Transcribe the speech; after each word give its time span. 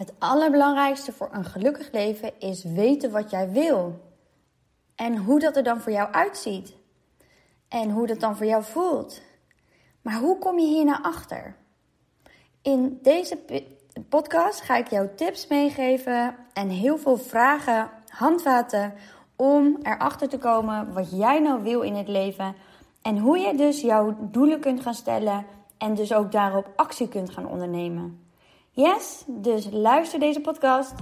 Het 0.00 0.12
allerbelangrijkste 0.18 1.12
voor 1.12 1.28
een 1.32 1.44
gelukkig 1.44 1.92
leven 1.92 2.32
is 2.38 2.64
weten 2.64 3.10
wat 3.10 3.30
jij 3.30 3.50
wil. 3.50 4.00
En 4.94 5.16
hoe 5.16 5.40
dat 5.40 5.56
er 5.56 5.62
dan 5.62 5.80
voor 5.80 5.92
jou 5.92 6.12
uitziet. 6.12 6.74
En 7.68 7.90
hoe 7.90 8.06
dat 8.06 8.20
dan 8.20 8.36
voor 8.36 8.46
jou 8.46 8.64
voelt. 8.64 9.20
Maar 10.02 10.18
hoe 10.18 10.38
kom 10.38 10.58
je 10.58 10.66
hier 10.66 10.98
achter? 11.02 11.56
In 12.62 12.98
deze 13.02 13.38
podcast 14.08 14.60
ga 14.60 14.76
ik 14.76 14.88
jou 14.88 15.08
tips 15.16 15.46
meegeven 15.46 16.36
en 16.52 16.68
heel 16.68 16.98
veel 16.98 17.16
vragen, 17.16 17.90
handvaten 18.08 18.94
om 19.36 19.78
erachter 19.82 20.28
te 20.28 20.38
komen 20.38 20.92
wat 20.92 21.10
jij 21.10 21.40
nou 21.40 21.62
wil 21.62 21.80
in 21.80 21.94
het 21.94 22.08
leven 22.08 22.54
en 23.02 23.18
hoe 23.18 23.38
je 23.38 23.56
dus 23.56 23.80
jouw 23.80 24.16
doelen 24.20 24.60
kunt 24.60 24.80
gaan 24.80 24.94
stellen 24.94 25.46
en 25.78 25.94
dus 25.94 26.12
ook 26.12 26.32
daarop 26.32 26.72
actie 26.76 27.08
kunt 27.08 27.30
gaan 27.30 27.46
ondernemen. 27.46 28.29
Yes, 28.80 29.24
dus 29.26 29.68
luister 29.70 30.20
deze 30.20 30.40
podcast. 30.40 30.92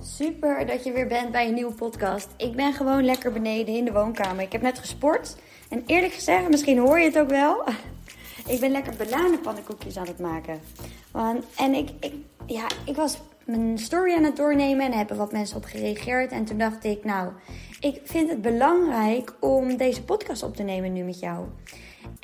Super 0.00 0.66
dat 0.66 0.84
je 0.84 0.92
weer 0.92 1.06
bent 1.06 1.32
bij 1.32 1.48
een 1.48 1.54
nieuwe 1.54 1.74
podcast. 1.74 2.28
Ik 2.36 2.56
ben 2.56 2.72
gewoon 2.72 3.04
lekker 3.04 3.32
beneden 3.32 3.74
in 3.74 3.84
de 3.84 3.92
woonkamer. 3.92 4.42
Ik 4.42 4.52
heb 4.52 4.62
net 4.62 4.78
gesport. 4.78 5.36
En 5.68 5.82
eerlijk 5.86 6.12
gezegd, 6.12 6.48
misschien 6.48 6.78
hoor 6.78 6.98
je 6.98 7.04
het 7.04 7.18
ook 7.18 7.28
wel. 7.28 7.64
Ik 8.54 8.60
ben 8.60 8.70
lekker 8.70 8.96
bananenpannenkoekjes 8.96 9.96
aan 9.96 10.06
het 10.06 10.18
maken. 10.18 10.60
En 11.56 11.74
ik, 11.74 11.90
ik, 12.00 12.14
ja, 12.46 12.66
ik 12.86 12.96
was 12.96 13.18
mijn 13.44 13.78
story 13.78 14.14
aan 14.14 14.24
het 14.24 14.36
doornemen 14.36 14.86
en 14.86 14.92
hebben 14.92 15.16
wat 15.16 15.32
mensen 15.32 15.56
op 15.56 15.64
gereageerd. 15.64 16.32
En 16.32 16.44
toen 16.44 16.58
dacht 16.58 16.84
ik, 16.84 17.04
nou, 17.04 17.32
ik 17.80 18.00
vind 18.04 18.30
het 18.30 18.42
belangrijk 18.42 19.34
om 19.40 19.76
deze 19.76 20.04
podcast 20.04 20.42
op 20.42 20.56
te 20.56 20.62
nemen 20.62 20.92
nu 20.92 21.02
met 21.02 21.20
jou. 21.20 21.46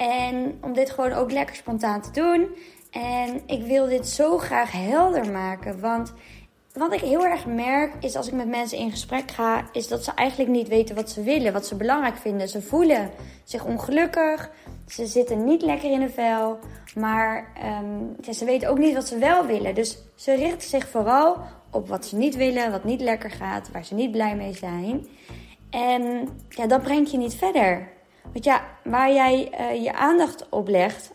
En 0.01 0.59
om 0.61 0.73
dit 0.73 0.91
gewoon 0.91 1.13
ook 1.13 1.33
lekker 1.33 1.57
spontaan 1.57 2.01
te 2.01 2.11
doen. 2.11 2.49
En 2.91 3.41
ik 3.47 3.63
wil 3.63 3.87
dit 3.87 4.09
zo 4.09 4.39
graag 4.39 4.73
helder 4.73 5.31
maken. 5.31 5.81
Want 5.81 6.13
wat 6.73 6.93
ik 6.93 7.01
heel 7.01 7.25
erg 7.25 7.47
merk 7.47 7.93
is 8.01 8.17
als 8.17 8.27
ik 8.27 8.33
met 8.33 8.49
mensen 8.49 8.79
in 8.79 8.91
gesprek 8.91 9.31
ga, 9.31 9.69
is 9.73 9.89
dat 9.89 10.05
ze 10.05 10.13
eigenlijk 10.15 10.51
niet 10.51 10.69
weten 10.69 10.95
wat 10.95 11.11
ze 11.11 11.23
willen, 11.23 11.53
wat 11.53 11.67
ze 11.67 11.75
belangrijk 11.75 12.17
vinden. 12.17 12.49
Ze 12.49 12.63
voelen 12.63 13.11
zich 13.45 13.65
ongelukkig, 13.65 14.51
ze 14.87 15.07
zitten 15.07 15.45
niet 15.45 15.63
lekker 15.63 15.91
in 15.91 16.01
hun 16.01 16.11
vel, 16.11 16.59
maar 16.95 17.53
um, 17.83 18.35
ze 18.35 18.45
weten 18.45 18.69
ook 18.69 18.79
niet 18.79 18.95
wat 18.95 19.09
ze 19.09 19.19
wel 19.19 19.47
willen. 19.47 19.75
Dus 19.75 19.99
ze 20.15 20.35
richten 20.35 20.69
zich 20.69 20.89
vooral 20.89 21.37
op 21.71 21.89
wat 21.89 22.07
ze 22.07 22.17
niet 22.17 22.37
willen, 22.37 22.71
wat 22.71 22.85
niet 22.85 23.01
lekker 23.01 23.31
gaat, 23.31 23.71
waar 23.71 23.85
ze 23.85 23.95
niet 23.95 24.11
blij 24.11 24.37
mee 24.37 24.55
zijn. 24.55 25.07
En 25.71 26.29
ja, 26.49 26.67
dat 26.67 26.83
brengt 26.83 27.11
je 27.11 27.19
niet 27.19 27.35
verder. 27.35 27.99
Want 28.33 28.45
ja, 28.45 28.65
waar 28.85 29.13
jij 29.13 29.53
uh, 29.61 29.83
je 29.85 29.93
aandacht 29.93 30.49
op 30.49 30.69
legt, 30.69 31.11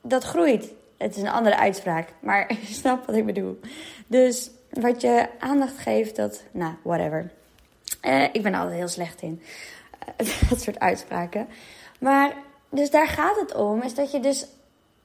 dat 0.00 0.24
groeit. 0.24 0.72
Het 0.96 1.16
is 1.16 1.22
een 1.22 1.28
andere 1.28 1.56
uitspraak, 1.56 2.08
maar 2.20 2.52
je 2.68 2.74
snapt 2.74 3.06
wat 3.06 3.16
ik 3.16 3.26
bedoel. 3.26 3.60
Dus 4.06 4.50
wat 4.70 5.00
je 5.00 5.28
aandacht 5.38 5.78
geeft, 5.78 6.16
dat, 6.16 6.42
nou, 6.50 6.74
whatever. 6.82 7.30
Uh, 8.02 8.22
ik 8.32 8.42
ben 8.42 8.54
altijd 8.54 8.76
heel 8.76 8.88
slecht 8.88 9.22
in. 9.22 9.42
Dat 10.50 10.60
soort 10.60 10.78
uitspraken. 10.78 11.48
Maar, 12.00 12.32
dus 12.70 12.90
daar 12.90 13.08
gaat 13.08 13.40
het 13.40 13.54
om, 13.54 13.82
is 13.82 13.94
dat 13.94 14.10
je 14.10 14.20
dus 14.20 14.46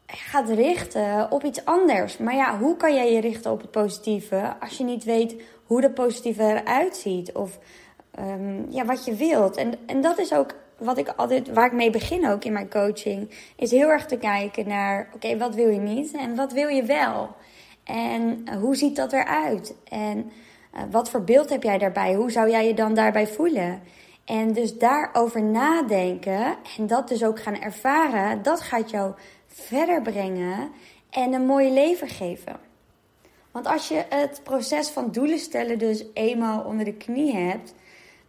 gaat 0.08 0.49
richten 0.49 1.31
op 1.31 1.44
iets 1.44 1.66
anders. 1.66 2.17
Maar 2.17 2.36
ja, 2.36 2.58
hoe 2.58 2.77
kan 2.77 2.95
jij 2.95 3.14
je 3.14 3.22
richten 3.22 3.52
op 3.52 3.61
het 3.61 3.72
positieve 3.72 4.55
als 4.59 4.77
je 4.77 4.83
niet 4.83 5.03
weet 5.03 5.36
hoe 5.66 5.81
dat 5.81 5.94
positieve 5.94 6.44
eruit 6.44 6.95
ziet? 6.95 7.31
Of 7.31 7.59
um, 8.19 8.66
ja, 8.69 8.86
wat 8.86 9.05
je 9.05 9.16
wilt. 9.16 9.58
En, 9.58 9.73
en 9.86 10.02
dat 10.02 10.17
is 10.19 10.33
ook 10.33 10.55
wat 10.82 10.98
ik 10.98 11.08
altijd, 11.16 11.54
waar 11.54 11.66
ik 11.66 11.72
mee 11.72 11.90
begin 11.90 12.28
ook 12.28 12.44
in 12.44 12.54
mijn 12.54 12.70
coaching, 12.70 13.30
is 13.56 13.72
heel 13.72 13.90
erg 13.90 14.06
te 14.06 14.18
kijken 14.18 14.68
naar, 14.68 15.10
oké, 15.14 15.38
wat 15.38 15.56
wil 15.56 15.70
je 15.70 15.80
niet 15.80 16.14
en 16.14 16.36
wat 16.36 16.54
wil 16.54 16.68
je 16.68 16.84
wel? 16.84 17.30
En 17.84 18.42
uh, 18.46 18.56
hoe 18.56 18.76
ziet 18.76 18.96
dat 18.96 19.14
eruit? 19.14 19.76
En 19.84 20.32
uh, 20.76 20.82
wat 20.92 21.10
voor 21.10 21.23
beeld 21.23 21.50
heb 21.50 21.64
jij 21.64 21.78
daarbij? 21.78 22.14
Hoe 22.14 22.32
zou 22.32 22.50
jij 22.50 22.67
je 22.67 22.73
dan 22.73 22.94
daarbij 22.94 23.28
voelen? 23.28 23.82
En 24.26 24.54
dus 24.54 24.78
daarover 24.78 25.44
nadenken 25.44 26.55
en 26.78 26.88
dat 26.88 27.08
dus 27.08 27.23
ook 27.23 27.42
gaan 27.42 27.61
ervaren, 27.61 28.44
dat 28.44 28.61
gaat 28.61 28.89
jou 28.89 29.14
verder 29.48 30.02
brengen 30.02 30.72
en 31.10 31.34
een 31.34 31.45
mooi 31.45 31.73
leven 31.73 32.08
geven. 32.08 32.60
Want 33.52 33.67
als 33.67 33.88
je 33.88 34.05
het 34.10 34.42
proces 34.44 34.89
van 34.89 35.11
doelen 35.11 35.39
stellen 35.39 35.80
dus 35.80 36.05
eenmaal 36.14 36.64
onder 36.64 36.86
de 36.86 36.94
knie 36.94 37.36
hebt, 37.36 37.73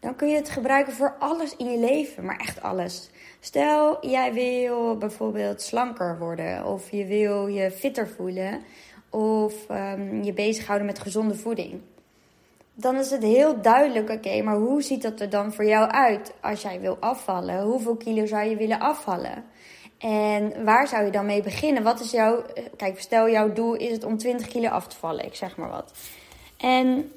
dan 0.02 0.16
kun 0.16 0.28
je 0.28 0.36
het 0.36 0.50
gebruiken 0.50 0.92
voor 0.92 1.14
alles 1.18 1.56
in 1.56 1.70
je 1.70 1.78
leven, 1.78 2.24
maar 2.24 2.38
echt 2.38 2.62
alles. 2.62 3.10
Stel, 3.40 4.06
jij 4.06 4.32
wil 4.32 4.96
bijvoorbeeld 4.96 5.62
slanker 5.62 6.18
worden, 6.18 6.66
of 6.66 6.90
je 6.90 7.06
wil 7.06 7.46
je 7.46 7.70
fitter 7.70 8.08
voelen, 8.08 8.62
of 9.10 9.54
um, 9.70 10.22
je 10.22 10.32
bezighouden 10.32 10.86
met 10.86 10.98
gezonde 10.98 11.34
voeding. 11.34 11.80
Dan 12.74 12.96
is 12.96 13.10
het 13.10 13.22
heel 13.22 13.60
duidelijk, 13.60 14.10
oké, 14.10 14.42
maar 14.42 14.56
hoe 14.56 14.82
ziet 14.82 15.02
dat 15.02 15.20
er 15.20 15.30
dan 15.30 15.52
voor 15.52 15.64
jou 15.64 15.90
uit 15.90 16.34
als 16.40 16.62
jij 16.62 16.80
wil 16.80 16.96
afvallen? 17.00 17.62
Hoeveel 17.62 17.96
kilo 17.96 18.26
zou 18.26 18.48
je 18.48 18.56
willen 18.56 18.80
afvallen? 18.80 19.44
En 19.98 20.64
waar 20.64 20.88
zou 20.88 21.04
je 21.04 21.10
dan 21.10 21.26
mee 21.26 21.42
beginnen? 21.42 21.82
Wat 21.82 22.00
is 22.00 22.10
jouw. 22.10 22.44
Kijk, 22.76 23.00
stel 23.00 23.30
jouw 23.30 23.52
doel 23.52 23.74
is 23.74 23.92
het 23.92 24.04
om 24.04 24.18
20 24.18 24.46
kilo 24.46 24.68
af 24.68 24.86
te 24.86 24.96
vallen, 24.96 25.24
ik 25.24 25.34
zeg 25.34 25.56
maar 25.56 25.70
wat. 25.70 25.92
En 26.56 27.12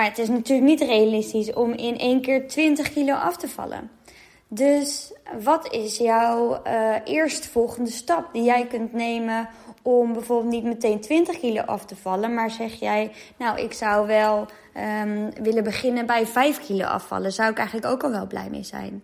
maar 0.00 0.08
het 0.08 0.18
is 0.18 0.28
natuurlijk 0.28 0.68
niet 0.68 0.80
realistisch 0.80 1.52
om 1.52 1.72
in 1.72 1.98
één 1.98 2.20
keer 2.20 2.48
20 2.48 2.92
kilo 2.92 3.14
af 3.14 3.36
te 3.36 3.48
vallen. 3.48 3.90
Dus 4.48 5.12
wat 5.42 5.72
is 5.72 5.96
jouw 5.96 6.62
uh, 6.66 6.94
eerstvolgende 7.04 7.90
stap 7.90 8.32
die 8.32 8.42
jij 8.42 8.66
kunt 8.66 8.92
nemen 8.92 9.48
om 9.82 10.12
bijvoorbeeld 10.12 10.52
niet 10.52 10.64
meteen 10.64 11.00
20 11.00 11.38
kilo 11.38 11.60
af 11.60 11.84
te 11.84 11.96
vallen, 11.96 12.34
maar 12.34 12.50
zeg 12.50 12.72
jij, 12.72 13.12
nou 13.38 13.60
ik 13.60 13.72
zou 13.72 14.06
wel 14.06 14.46
um, 15.02 15.30
willen 15.42 15.64
beginnen 15.64 16.06
bij 16.06 16.26
5 16.26 16.66
kilo 16.66 16.84
afvallen, 16.84 17.32
zou 17.32 17.50
ik 17.50 17.58
eigenlijk 17.58 17.86
ook 17.86 18.02
al 18.02 18.10
wel 18.10 18.26
blij 18.26 18.50
mee 18.50 18.64
zijn. 18.64 19.02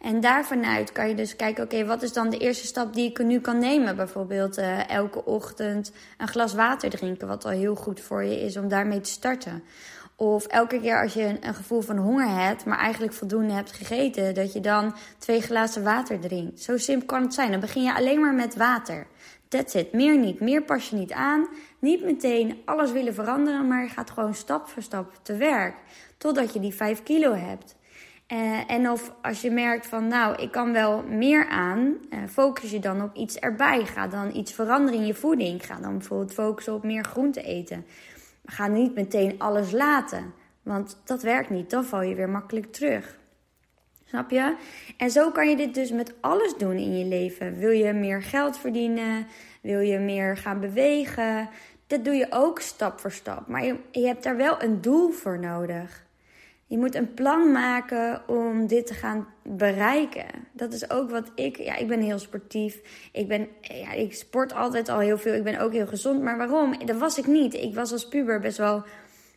En 0.00 0.20
daarvanuit 0.20 0.92
kan 0.92 1.08
je 1.08 1.14
dus 1.14 1.36
kijken, 1.36 1.64
oké, 1.64 1.84
wat 1.84 2.02
is 2.02 2.12
dan 2.12 2.30
de 2.30 2.38
eerste 2.38 2.66
stap 2.66 2.94
die 2.94 3.10
ik 3.10 3.18
nu 3.18 3.40
kan 3.40 3.58
nemen? 3.58 3.96
Bijvoorbeeld 3.96 4.58
uh, 4.58 4.90
elke 4.90 5.24
ochtend 5.24 5.92
een 6.18 6.28
glas 6.28 6.54
water 6.54 6.90
drinken, 6.90 7.28
wat 7.28 7.44
al 7.44 7.50
heel 7.50 7.74
goed 7.74 8.00
voor 8.00 8.24
je 8.24 8.40
is 8.40 8.56
om 8.56 8.68
daarmee 8.68 9.00
te 9.00 9.10
starten. 9.10 9.62
Of 10.18 10.46
elke 10.46 10.80
keer 10.80 11.02
als 11.02 11.14
je 11.14 11.38
een, 11.40 11.54
gevoel 11.54 11.80
van 11.80 11.96
honger 11.96 12.28
hebt, 12.28 12.64
maar 12.64 12.78
eigenlijk 12.78 13.12
voldoende 13.12 13.52
hebt 13.52 13.72
gegeten, 13.72 14.34
dat 14.34 14.52
je 14.52 14.60
dan 14.60 14.94
twee 15.18 15.40
glazen 15.40 15.82
water 15.82 16.20
drinkt. 16.20 16.60
Zo 16.60 16.76
simpel 16.76 17.06
kan 17.06 17.22
het 17.22 17.34
zijn. 17.34 17.50
Dan 17.50 17.60
begin 17.60 17.82
je 17.82 17.94
alleen 17.94 18.20
maar 18.20 18.34
met 18.34 18.56
water. 18.56 19.06
That's 19.48 19.74
it. 19.74 19.92
Meer 19.92 20.18
niet. 20.18 20.40
Meer 20.40 20.62
pas 20.62 20.88
je 20.88 20.96
niet 20.96 21.12
aan. 21.12 21.48
Niet 21.78 22.04
meteen 22.04 22.62
alles 22.64 22.92
willen 22.92 23.14
veranderen, 23.14 23.68
maar 23.68 23.82
je 23.82 23.88
gaat 23.88 24.10
gewoon 24.10 24.34
stap 24.34 24.68
voor 24.68 24.82
stap 24.82 25.18
te 25.22 25.36
werk. 25.36 25.74
Totdat 26.18 26.52
je 26.52 26.60
die 26.60 26.74
5 26.74 27.02
kilo 27.02 27.34
hebt. 27.34 27.76
Uh, 28.32 28.70
en 28.70 28.90
of 28.90 29.12
als 29.22 29.40
je 29.40 29.50
merkt 29.50 29.86
van, 29.86 30.08
nou, 30.08 30.42
ik 30.42 30.50
kan 30.50 30.72
wel 30.72 31.02
meer 31.02 31.48
aan, 31.48 31.96
uh, 32.10 32.18
focus 32.28 32.70
je 32.70 32.78
dan 32.78 33.02
op 33.02 33.14
iets 33.14 33.36
erbij. 33.36 33.84
Ga 33.84 34.06
dan 34.06 34.36
iets 34.36 34.52
veranderen 34.52 35.00
in 35.00 35.06
je 35.06 35.14
voeding. 35.14 35.66
Ga 35.66 35.80
dan 35.80 35.98
bijvoorbeeld 35.98 36.32
focussen 36.32 36.74
op 36.74 36.82
meer 36.82 37.04
groente 37.04 37.42
eten 37.42 37.84
ga 38.46 38.66
niet 38.66 38.94
meteen 38.94 39.38
alles 39.38 39.70
laten. 39.70 40.32
Want 40.62 40.98
dat 41.04 41.22
werkt 41.22 41.50
niet. 41.50 41.70
Dan 41.70 41.84
val 41.84 42.02
je 42.02 42.14
weer 42.14 42.28
makkelijk 42.28 42.72
terug. 42.72 43.18
Snap 44.04 44.30
je? 44.30 44.56
En 44.96 45.10
zo 45.10 45.30
kan 45.30 45.48
je 45.48 45.56
dit 45.56 45.74
dus 45.74 45.90
met 45.90 46.14
alles 46.20 46.56
doen 46.56 46.76
in 46.76 46.98
je 46.98 47.04
leven. 47.04 47.58
Wil 47.58 47.70
je 47.70 47.92
meer 47.92 48.22
geld 48.22 48.58
verdienen? 48.58 49.26
Wil 49.62 49.80
je 49.80 49.98
meer 49.98 50.36
gaan 50.36 50.60
bewegen? 50.60 51.48
Dat 51.86 52.04
doe 52.04 52.14
je 52.14 52.26
ook 52.30 52.60
stap 52.60 53.00
voor 53.00 53.12
stap. 53.12 53.46
Maar 53.46 53.64
je, 53.64 53.76
je 53.90 54.06
hebt 54.06 54.22
daar 54.22 54.36
wel 54.36 54.62
een 54.62 54.80
doel 54.80 55.10
voor 55.10 55.38
nodig. 55.38 56.05
Je 56.68 56.78
moet 56.78 56.94
een 56.94 57.14
plan 57.14 57.52
maken 57.52 58.28
om 58.28 58.66
dit 58.66 58.86
te 58.86 58.94
gaan 58.94 59.26
bereiken. 59.42 60.26
Dat 60.52 60.72
is 60.72 60.90
ook 60.90 61.10
wat 61.10 61.30
ik. 61.34 61.56
Ja, 61.56 61.76
ik 61.76 61.88
ben 61.88 62.00
heel 62.00 62.18
sportief. 62.18 62.80
Ik, 63.12 63.28
ben, 63.28 63.48
ja, 63.60 63.92
ik 63.92 64.14
sport 64.14 64.54
altijd 64.54 64.88
al 64.88 64.98
heel 64.98 65.18
veel. 65.18 65.34
Ik 65.34 65.44
ben 65.44 65.60
ook 65.60 65.72
heel 65.72 65.86
gezond. 65.86 66.22
Maar 66.22 66.36
waarom? 66.36 66.86
Dat 66.86 66.96
was 66.96 67.18
ik 67.18 67.26
niet. 67.26 67.54
Ik 67.54 67.74
was 67.74 67.92
als 67.92 68.08
puber 68.08 68.40
best 68.40 68.58
wel. 68.58 68.84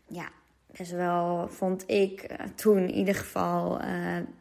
Ja, 0.08 0.30
best 0.78 0.92
wel 0.92 1.48
vond 1.50 1.84
ik 1.88 2.32
uh, 2.32 2.38
toen 2.56 2.78
in 2.78 2.92
ieder 2.92 3.16
geval. 3.16 3.82
Uh, 3.82 3.86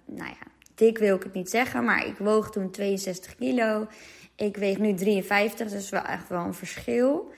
nou 0.05 0.29
ja, 0.29 0.47
dik 0.75 0.99
wil 0.99 1.17
ik 1.17 1.23
het 1.23 1.35
niet 1.35 1.51
zeggen. 1.51 1.85
Maar 1.85 2.07
ik 2.07 2.19
woog 2.19 2.51
toen 2.51 2.71
62 2.71 3.35
kilo. 3.35 3.87
Ik 4.37 4.57
weeg 4.57 4.79
nu 4.79 4.95
53. 4.95 5.71
Dus 5.71 5.91
wel 5.91 6.03
echt 6.03 6.29
wel 6.29 6.45
een 6.45 6.55
verschil. 6.55 7.33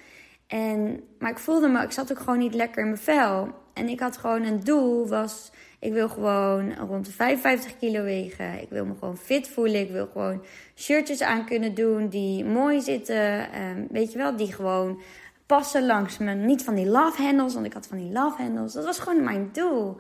En, 0.50 1.00
maar 1.18 1.30
ik 1.30 1.38
voelde 1.38 1.68
me, 1.68 1.82
ik 1.82 1.92
zat 1.92 2.10
ook 2.10 2.18
gewoon 2.18 2.38
niet 2.38 2.54
lekker 2.54 2.82
in 2.82 2.88
mijn 2.88 3.00
vel. 3.00 3.48
En 3.72 3.88
ik 3.88 4.00
had 4.00 4.16
gewoon 4.16 4.42
een 4.42 4.60
doel, 4.60 5.08
was 5.08 5.52
ik 5.80 5.92
wil 5.92 6.08
gewoon 6.08 6.74
rond 6.74 7.06
de 7.06 7.12
55 7.12 7.78
kilo 7.78 8.02
wegen. 8.02 8.60
Ik 8.60 8.68
wil 8.68 8.84
me 8.84 8.94
gewoon 8.98 9.16
fit 9.16 9.48
voelen. 9.48 9.80
Ik 9.80 9.90
wil 9.90 10.08
gewoon 10.12 10.44
shirtjes 10.76 11.22
aan 11.22 11.46
kunnen 11.46 11.74
doen 11.74 12.08
die 12.08 12.44
mooi 12.44 12.80
zitten. 12.80 13.60
Um, 13.62 13.86
weet 13.90 14.12
je 14.12 14.18
wel, 14.18 14.36
die 14.36 14.52
gewoon 14.52 15.00
passen 15.46 15.86
langs 15.86 16.18
me. 16.18 16.34
Niet 16.34 16.64
van 16.64 16.74
die 16.74 16.86
love 16.86 17.22
handles, 17.22 17.54
want 17.54 17.66
ik 17.66 17.72
had 17.72 17.86
van 17.86 17.98
die 17.98 18.12
love 18.12 18.42
handles. 18.42 18.72
Dat 18.72 18.84
was 18.84 18.98
gewoon 18.98 19.24
mijn 19.24 19.48
doel. 19.52 19.96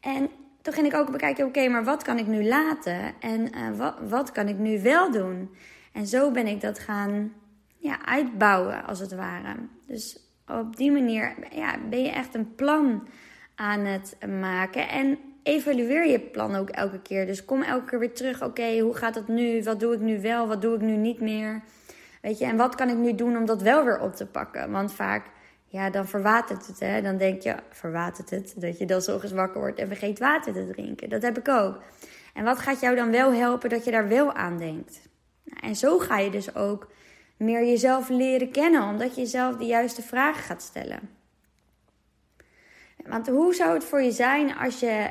En 0.00 0.28
toen 0.62 0.72
ging 0.72 0.86
ik 0.86 0.94
ook 0.94 1.10
bekijken, 1.10 1.46
oké, 1.46 1.68
maar 1.68 1.84
wat 1.84 2.02
kan 2.02 2.18
ik 2.18 2.26
nu 2.26 2.44
laten? 2.44 3.14
En 3.20 3.40
uh, 3.56 3.78
wat, 3.78 3.94
wat 4.08 4.32
kan 4.32 4.48
ik 4.48 4.58
nu 4.58 4.82
wel 4.82 5.10
doen? 5.10 5.50
En 5.92 6.06
zo 6.06 6.30
ben 6.30 6.46
ik 6.46 6.60
dat 6.60 6.78
gaan 6.78 7.32
ja, 7.78 8.04
uitbouwen, 8.04 8.84
als 8.84 8.98
het 8.98 9.14
ware. 9.14 9.54
Dus 9.86 10.28
op 10.46 10.76
die 10.76 10.92
manier 10.92 11.34
ja, 11.50 11.78
ben 11.90 12.02
je 12.02 12.10
echt 12.10 12.34
een 12.34 12.54
plan 12.54 13.08
aan 13.54 13.80
het 13.80 14.16
maken. 14.40 14.88
En 14.88 15.18
evalueer 15.42 16.06
je 16.06 16.20
plan 16.20 16.54
ook 16.54 16.68
elke 16.68 17.00
keer. 17.00 17.26
Dus 17.26 17.44
kom 17.44 17.62
elke 17.62 17.84
keer 17.84 17.98
weer 17.98 18.14
terug. 18.14 18.42
Oké, 18.42 18.78
hoe 18.78 18.94
gaat 18.94 19.14
het 19.14 19.28
nu? 19.28 19.62
Wat 19.62 19.80
doe 19.80 19.94
ik 19.94 20.00
nu 20.00 20.20
wel? 20.20 20.46
Wat 20.46 20.62
doe 20.62 20.74
ik 20.74 20.80
nu 20.80 20.96
niet 20.96 21.20
meer? 21.20 21.62
Weet 22.22 22.38
je, 22.38 22.44
en 22.44 22.56
wat 22.56 22.74
kan 22.74 22.88
ik 22.88 22.96
nu 22.96 23.14
doen 23.14 23.36
om 23.36 23.46
dat 23.46 23.62
wel 23.62 23.84
weer 23.84 24.00
op 24.00 24.14
te 24.14 24.26
pakken? 24.26 24.70
Want 24.70 24.94
vaak, 24.94 25.26
ja, 25.64 25.90
dan 25.90 26.06
verwatert 26.06 26.66
het. 26.66 26.80
Hè? 26.80 27.02
Dan 27.02 27.16
denk 27.16 27.42
je, 27.42 27.54
verwatert 27.70 28.30
het? 28.30 28.54
Dat 28.56 28.78
je 28.78 28.86
dan 28.86 29.02
zo 29.02 29.20
wakker 29.34 29.60
wordt 29.60 29.78
en 29.78 29.86
vergeet 29.86 30.18
water 30.18 30.52
te 30.52 30.70
drinken. 30.72 31.08
Dat 31.08 31.22
heb 31.22 31.38
ik 31.38 31.48
ook. 31.48 31.82
En 32.34 32.44
wat 32.44 32.58
gaat 32.58 32.80
jou 32.80 32.96
dan 32.96 33.10
wel 33.10 33.32
helpen 33.32 33.70
dat 33.70 33.84
je 33.84 33.90
daar 33.90 34.08
wel 34.08 34.32
aan 34.32 34.58
denkt? 34.58 35.00
Nou, 35.44 35.60
en 35.60 35.76
zo 35.76 35.98
ga 35.98 36.18
je 36.18 36.30
dus 36.30 36.54
ook 36.54 36.88
meer 37.38 37.66
jezelf 37.66 38.08
leren 38.08 38.50
kennen, 38.50 38.82
omdat 38.82 39.14
je 39.14 39.20
jezelf 39.20 39.56
de 39.56 39.64
juiste 39.64 40.02
vragen 40.02 40.42
gaat 40.42 40.62
stellen. 40.62 41.10
Want 43.06 43.28
hoe 43.28 43.54
zou 43.54 43.74
het 43.74 43.84
voor 43.84 44.02
je 44.02 44.12
zijn 44.12 44.56
als 44.56 44.80
je 44.80 45.10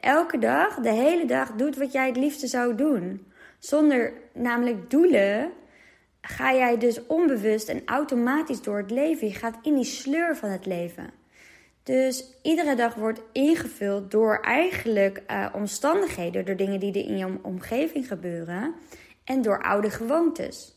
elke 0.00 0.38
dag, 0.38 0.74
de 0.74 0.92
hele 0.92 1.24
dag, 1.24 1.52
doet 1.52 1.76
wat 1.76 1.92
jij 1.92 2.06
het 2.06 2.16
liefste 2.16 2.46
zou 2.46 2.74
doen? 2.74 3.32
Zonder 3.58 4.12
namelijk 4.32 4.90
doelen 4.90 5.52
ga 6.20 6.54
jij 6.54 6.78
dus 6.78 7.06
onbewust 7.06 7.68
en 7.68 7.82
automatisch 7.84 8.62
door 8.62 8.76
het 8.76 8.90
leven. 8.90 9.26
Je 9.26 9.34
gaat 9.34 9.58
in 9.62 9.74
die 9.74 9.84
sleur 9.84 10.36
van 10.36 10.50
het 10.50 10.66
leven. 10.66 11.10
Dus 11.82 12.24
iedere 12.42 12.74
dag 12.74 12.94
wordt 12.94 13.20
ingevuld 13.32 14.10
door 14.10 14.40
eigenlijk 14.40 15.22
uh, 15.30 15.46
omstandigheden, 15.52 16.44
door 16.44 16.56
dingen 16.56 16.80
die 16.80 16.92
er 16.92 17.08
in 17.10 17.16
je 17.16 17.38
omgeving 17.42 18.08
gebeuren 18.08 18.74
en 19.24 19.42
door 19.42 19.62
oude 19.62 19.90
gewoontes. 19.90 20.75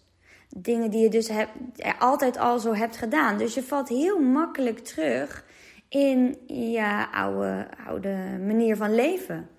Dingen 0.56 0.92
die 0.92 1.02
je 1.02 1.10
dus 1.10 1.28
hebt, 1.28 1.52
altijd 2.00 2.38
al 2.38 2.60
zo 2.60 2.74
hebt 2.74 2.98
gedaan. 2.98 3.38
Dus 3.38 3.54
je 3.54 3.64
valt 3.64 3.90
heel 3.90 4.20
makkelijk 4.20 4.80
terug 4.80 5.46
in 5.90 6.38
je 6.48 7.06
oude, 7.12 7.68
oude 7.88 8.16
manier 8.46 8.76
van 8.76 8.96
leven. 8.96 9.50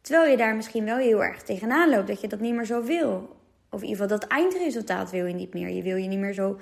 Terwijl 0.00 0.30
je 0.30 0.36
daar 0.36 0.56
misschien 0.56 0.84
wel 0.84 0.96
heel 0.96 1.24
erg 1.24 1.42
tegenaan 1.42 1.90
loopt 1.90 2.06
dat 2.06 2.20
je 2.20 2.28
dat 2.28 2.40
niet 2.40 2.54
meer 2.54 2.64
zo 2.64 2.82
wil. 2.82 3.36
Of 3.70 3.82
in 3.82 3.88
ieder 3.88 4.02
geval 4.02 4.18
dat 4.18 4.28
eindresultaat 4.28 5.10
wil 5.10 5.26
je 5.26 5.34
niet 5.34 5.54
meer. 5.54 5.68
Je 5.68 5.82
wil 5.82 5.96
je 5.96 6.08
niet 6.08 6.18
meer 6.18 6.34
zo, 6.34 6.58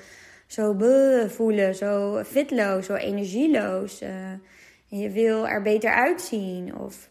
zo 0.46 0.76
voelen, 1.28 1.74
zo 1.74 2.22
fitloos, 2.24 2.86
zo 2.86 2.94
energieloos. 2.94 4.02
Uh, 4.02 4.10
je 4.86 5.10
wil 5.10 5.48
er 5.48 5.62
beter 5.62 5.92
uitzien. 5.92 6.76
Of, 6.76 7.09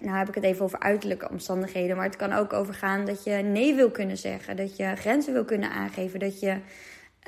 nou 0.00 0.16
heb 0.18 0.28
ik 0.28 0.34
het 0.34 0.44
even 0.44 0.64
over 0.64 0.78
uiterlijke 0.78 1.28
omstandigheden. 1.30 1.96
Maar 1.96 2.04
het 2.04 2.16
kan 2.16 2.32
ook 2.32 2.52
overgaan 2.52 3.04
dat 3.04 3.24
je 3.24 3.32
nee 3.32 3.74
wil 3.74 3.90
kunnen 3.90 4.16
zeggen. 4.16 4.56
Dat 4.56 4.76
je 4.76 4.96
grenzen 4.96 5.32
wil 5.32 5.44
kunnen 5.44 5.70
aangeven. 5.70 6.20
Dat 6.20 6.40
je 6.40 6.56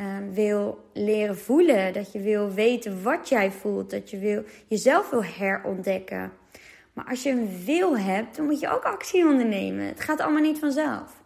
uh, 0.00 0.16
wil 0.32 0.90
leren 0.92 1.38
voelen. 1.38 1.92
Dat 1.92 2.12
je 2.12 2.20
wil 2.20 2.52
weten 2.52 3.02
wat 3.02 3.28
jij 3.28 3.50
voelt. 3.50 3.90
Dat 3.90 4.10
je 4.10 4.18
wil, 4.18 4.44
jezelf 4.66 5.10
wil 5.10 5.24
herontdekken. 5.24 6.32
Maar 6.92 7.04
als 7.04 7.22
je 7.22 7.30
een 7.30 7.64
wil 7.64 7.98
hebt, 7.98 8.36
dan 8.36 8.44
moet 8.44 8.60
je 8.60 8.70
ook 8.70 8.84
actie 8.84 9.26
ondernemen. 9.26 9.86
Het 9.86 10.00
gaat 10.00 10.20
allemaal 10.20 10.42
niet 10.42 10.58
vanzelf. 10.58 11.18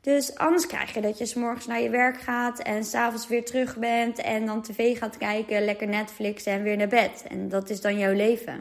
Dus 0.00 0.38
anders 0.38 0.66
krijg 0.66 0.94
je 0.94 1.00
dat 1.00 1.18
je 1.18 1.26
s'morgens 1.26 1.66
naar 1.66 1.80
je 1.80 1.90
werk 1.90 2.20
gaat 2.20 2.58
en 2.58 2.84
s'avonds 2.84 3.28
weer 3.28 3.44
terug 3.44 3.76
bent 3.76 4.18
en 4.18 4.46
dan 4.46 4.62
tv 4.62 4.98
gaat 4.98 5.18
kijken, 5.18 5.64
lekker 5.64 5.88
Netflix 5.88 6.44
en 6.44 6.62
weer 6.62 6.76
naar 6.76 6.88
bed. 6.88 7.24
En 7.28 7.48
dat 7.48 7.70
is 7.70 7.80
dan 7.80 7.98
jouw 7.98 8.12
leven. 8.12 8.60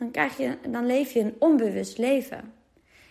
Dan, 0.00 0.10
krijg 0.10 0.36
je, 0.36 0.56
dan 0.68 0.86
leef 0.86 1.12
je 1.12 1.20
een 1.20 1.34
onbewust 1.38 1.98
leven. 1.98 2.52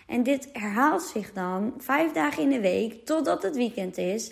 En 0.08 0.24
dit 0.24 0.50
herhaalt 0.54 1.02
zich 1.02 1.34
dan 1.34 1.74
vijf 1.78 2.12
dagen 2.12 2.44
in 2.44 2.50
de 2.50 2.60
week 2.60 3.06
totdat 3.06 3.44
het 3.44 3.56
weekend 3.56 3.98
is. 3.98 4.32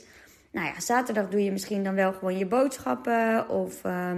Nou 0.51 0.67
ja, 0.67 0.79
zaterdag 0.79 1.29
doe 1.29 1.43
je 1.43 1.51
misschien 1.51 1.83
dan 1.83 1.95
wel 1.95 2.13
gewoon 2.13 2.37
je 2.37 2.45
boodschappen. 2.45 3.49
Of 3.49 3.83
uh, 3.83 4.11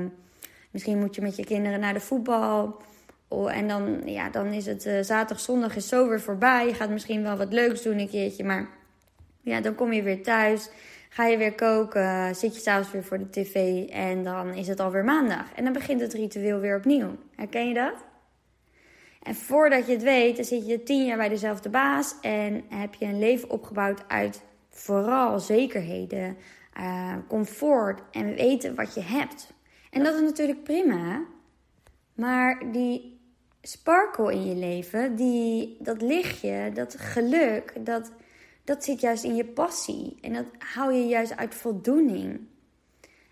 misschien 0.71 0.99
moet 0.99 1.15
je 1.15 1.21
met 1.21 1.35
je 1.35 1.45
kinderen 1.45 1.79
naar 1.79 1.93
de 1.93 1.99
voetbal. 1.99 2.81
Oh, 3.27 3.55
en 3.55 3.67
dan, 3.67 4.01
ja, 4.05 4.29
dan 4.29 4.47
is 4.47 4.65
het 4.65 4.85
uh, 4.85 5.01
zaterdag, 5.01 5.39
zondag 5.39 5.75
is 5.75 5.87
zo 5.87 6.09
weer 6.09 6.21
voorbij. 6.21 6.67
Je 6.67 6.73
gaat 6.73 6.89
misschien 6.89 7.23
wel 7.23 7.37
wat 7.37 7.53
leuks 7.53 7.81
doen 7.81 7.99
een 7.99 8.09
keertje. 8.09 8.43
Maar 8.43 8.69
ja, 9.41 9.61
dan 9.61 9.75
kom 9.75 9.93
je 9.93 10.03
weer 10.03 10.23
thuis. 10.23 10.69
Ga 11.09 11.25
je 11.25 11.37
weer 11.37 11.55
koken. 11.55 12.35
Zit 12.35 12.55
je 12.55 12.61
s'avonds 12.61 12.91
weer 12.91 13.03
voor 13.03 13.17
de 13.17 13.29
tv. 13.29 13.85
En 13.89 14.23
dan 14.23 14.53
is 14.53 14.67
het 14.67 14.79
alweer 14.79 15.03
maandag. 15.03 15.53
En 15.55 15.63
dan 15.63 15.73
begint 15.73 16.01
het 16.01 16.13
ritueel 16.13 16.59
weer 16.59 16.77
opnieuw. 16.77 17.15
Herken 17.35 17.67
je 17.67 17.73
dat? 17.73 18.08
En 19.19 19.35
voordat 19.35 19.85
je 19.85 19.91
het 19.91 20.03
weet, 20.03 20.35
dan 20.35 20.45
zit 20.45 20.67
je 20.67 20.83
tien 20.83 21.05
jaar 21.05 21.17
bij 21.17 21.29
dezelfde 21.29 21.69
baas. 21.69 22.15
En 22.21 22.63
heb 22.69 22.93
je 22.93 23.05
een 23.05 23.19
leven 23.19 23.49
opgebouwd 23.49 24.07
uit 24.07 24.41
vooral 24.69 25.39
zekerheden, 25.39 26.37
uh, 26.79 27.15
comfort 27.27 28.01
en 28.11 28.35
weten 28.35 28.75
wat 28.75 28.93
je 28.93 29.01
hebt. 29.01 29.53
En 29.89 30.03
dat 30.03 30.15
is 30.15 30.21
natuurlijk 30.21 30.63
prima. 30.63 31.25
Maar 32.13 32.71
die 32.71 33.19
sparkle 33.61 34.33
in 34.33 34.45
je 34.45 34.55
leven, 34.55 35.15
die, 35.15 35.77
dat 35.79 36.01
lichtje, 36.01 36.71
dat 36.73 36.95
geluk, 36.97 37.73
dat, 37.85 38.11
dat 38.63 38.83
zit 38.83 39.01
juist 39.01 39.23
in 39.23 39.35
je 39.35 39.45
passie. 39.45 40.17
En 40.21 40.33
dat 40.33 40.45
hou 40.57 40.93
je 40.93 41.07
juist 41.07 41.35
uit 41.35 41.55
voldoening. 41.55 42.47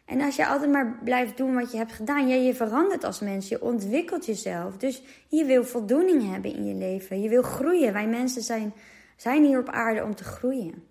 En 0.07 0.21
als 0.21 0.35
je 0.35 0.47
altijd 0.47 0.71
maar 0.71 0.99
blijft 1.03 1.37
doen 1.37 1.53
wat 1.53 1.71
je 1.71 1.77
hebt 1.77 1.91
gedaan, 1.91 2.27
ja, 2.27 2.35
je 2.35 2.53
verandert 2.53 3.03
als 3.03 3.19
mens, 3.19 3.47
je 3.47 3.61
ontwikkelt 3.61 4.25
jezelf. 4.25 4.77
Dus 4.77 5.03
je 5.27 5.45
wil 5.45 5.63
voldoening 5.63 6.31
hebben 6.31 6.53
in 6.53 6.65
je 6.65 6.73
leven. 6.73 7.21
Je 7.21 7.29
wil 7.29 7.41
groeien. 7.41 7.93
Wij 7.93 8.07
mensen 8.07 8.41
zijn, 8.41 8.73
zijn 9.15 9.43
hier 9.43 9.59
op 9.59 9.69
aarde 9.69 10.03
om 10.03 10.15
te 10.15 10.23
groeien. 10.23 10.83